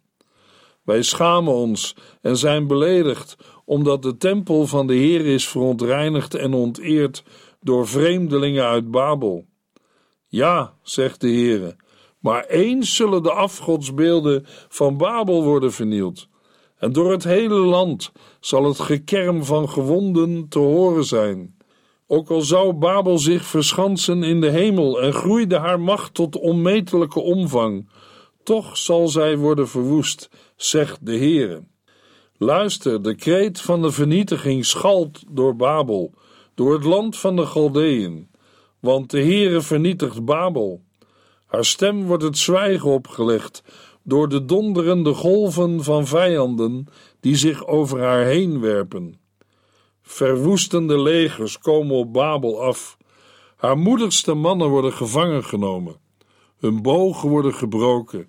Wij 0.83 1.01
schamen 1.01 1.53
ons 1.53 1.95
en 2.21 2.37
zijn 2.37 2.67
beledigd, 2.67 3.37
omdat 3.65 4.01
de 4.01 4.17
tempel 4.17 4.67
van 4.67 4.87
de 4.87 4.93
Heer 4.93 5.25
is 5.25 5.47
verontreinigd 5.47 6.35
en 6.35 6.53
onteerd 6.53 7.23
door 7.61 7.87
vreemdelingen 7.87 8.65
uit 8.65 8.91
Babel. 8.91 9.45
Ja, 10.27 10.73
zegt 10.81 11.21
de 11.21 11.27
Heere, 11.27 11.75
maar 12.19 12.45
eens 12.45 12.95
zullen 12.95 13.23
de 13.23 13.31
afgodsbeelden 13.31 14.45
van 14.69 14.97
Babel 14.97 15.43
worden 15.43 15.71
vernield. 15.71 16.27
En 16.77 16.91
door 16.91 17.11
het 17.11 17.23
hele 17.23 17.59
land 17.59 18.11
zal 18.39 18.63
het 18.63 18.79
gekerm 18.79 19.43
van 19.43 19.69
gewonden 19.69 20.47
te 20.49 20.59
horen 20.59 21.05
zijn. 21.05 21.57
Ook 22.07 22.29
al 22.29 22.41
zou 22.41 22.73
Babel 22.73 23.17
zich 23.17 23.45
verschansen 23.45 24.23
in 24.23 24.41
de 24.41 24.49
hemel 24.49 25.01
en 25.01 25.13
groeide 25.13 25.57
haar 25.57 25.79
macht 25.79 26.13
tot 26.13 26.39
onmetelijke 26.39 27.19
omvang, 27.19 27.89
toch 28.43 28.77
zal 28.77 29.07
zij 29.07 29.37
worden 29.37 29.67
verwoest, 29.67 30.29
zegt 30.55 31.05
de 31.05 31.17
Heere. 31.17 31.63
Luister, 32.37 33.01
de 33.01 33.15
kreet 33.15 33.61
van 33.61 33.81
de 33.81 33.91
vernietiging 33.91 34.65
schalt 34.65 35.23
door 35.29 35.55
Babel, 35.55 36.13
door 36.55 36.73
het 36.73 36.83
land 36.83 37.17
van 37.17 37.35
de 37.35 37.45
Galdeën, 37.45 38.29
want 38.79 39.09
de 39.09 39.19
Heere 39.19 39.61
vernietigt 39.61 40.25
Babel. 40.25 40.81
Haar 41.45 41.65
stem 41.65 42.05
wordt 42.05 42.23
het 42.23 42.37
zwijgen 42.37 42.89
opgelegd 42.89 43.63
door 44.03 44.29
de 44.29 44.45
donderende 44.45 45.13
golven 45.13 45.83
van 45.83 46.07
vijanden 46.07 46.87
die 47.19 47.35
zich 47.35 47.67
over 47.67 47.99
haar 47.99 48.25
heen 48.25 48.59
werpen. 48.59 49.21
Verwoestende 50.03 50.99
legers 51.01 51.59
komen 51.59 51.95
op 51.95 52.13
Babel 52.13 52.61
af. 52.63 52.97
Haar 53.55 53.77
moedigste 53.77 54.33
mannen 54.33 54.69
worden 54.69 54.93
gevangen 54.93 55.43
genomen. 55.43 55.95
Hun 56.59 56.81
bogen 56.81 57.29
worden 57.29 57.53
gebroken, 57.53 58.27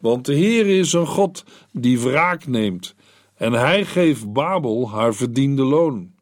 want 0.00 0.24
de 0.24 0.34
Heer 0.34 0.66
is 0.66 0.92
een 0.92 1.06
God 1.06 1.44
die 1.72 2.00
wraak 2.00 2.46
neemt 2.46 2.94
en 3.38 3.52
hij 3.52 3.84
geeft 3.84 4.32
Babel 4.32 4.90
haar 4.90 5.14
verdiende 5.14 5.62
loon. 5.62 6.12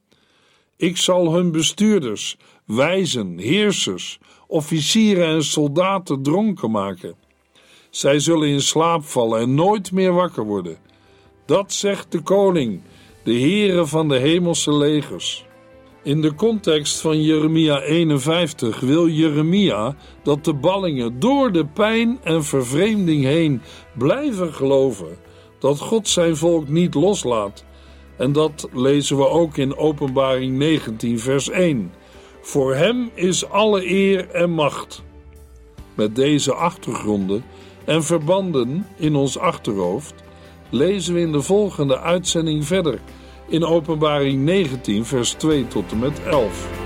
Ik 0.76 0.96
zal 0.96 1.32
hun 1.32 1.52
bestuurders, 1.52 2.36
wijzen, 2.64 3.38
heersers, 3.38 4.18
officieren 4.46 5.26
en 5.26 5.44
soldaten 5.44 6.22
dronken 6.22 6.70
maken. 6.70 7.14
Zij 7.90 8.18
zullen 8.18 8.48
in 8.48 8.60
slaap 8.60 9.04
vallen 9.04 9.40
en 9.40 9.54
nooit 9.54 9.92
meer 9.92 10.12
wakker 10.12 10.44
worden. 10.44 10.78
Dat 11.46 11.72
zegt 11.72 12.12
de 12.12 12.20
koning, 12.20 12.82
de 13.26 13.40
Heere 13.40 13.86
van 13.86 14.08
de 14.08 14.18
hemelse 14.18 14.72
legers. 14.76 15.44
In 16.02 16.20
de 16.20 16.34
context 16.34 17.00
van 17.00 17.22
Jeremia 17.22 17.80
51 17.80 18.80
wil 18.80 19.08
Jeremia 19.08 19.96
dat 20.22 20.44
de 20.44 20.54
ballingen 20.54 21.20
door 21.20 21.52
de 21.52 21.66
pijn 21.66 22.18
en 22.22 22.44
vervreemding 22.44 23.24
heen 23.24 23.62
blijven 23.98 24.54
geloven 24.54 25.16
dat 25.58 25.78
God 25.78 26.08
zijn 26.08 26.36
volk 26.36 26.68
niet 26.68 26.94
loslaat. 26.94 27.64
En 28.16 28.32
dat 28.32 28.68
lezen 28.72 29.16
we 29.16 29.28
ook 29.28 29.56
in 29.56 29.76
Openbaring 29.76 30.56
19, 30.56 31.18
vers 31.18 31.50
1. 31.50 31.92
Voor 32.40 32.74
hem 32.74 33.10
is 33.14 33.48
alle 33.48 33.90
eer 33.90 34.30
en 34.30 34.50
macht. 34.50 35.02
Met 35.94 36.16
deze 36.16 36.54
achtergronden 36.54 37.44
en 37.84 38.04
verbanden 38.04 38.86
in 38.96 39.14
ons 39.14 39.38
achterhoofd 39.38 40.14
lezen 40.70 41.14
we 41.14 41.20
in 41.20 41.32
de 41.32 41.42
volgende 41.42 42.00
uitzending 42.00 42.66
verder 42.66 43.00
in 43.48 43.64
Openbaring 43.64 44.44
19, 44.44 45.04
vers 45.04 45.32
2 45.32 45.68
tot 45.68 45.92
en 45.92 45.98
met 45.98 46.20
11. 46.24 46.85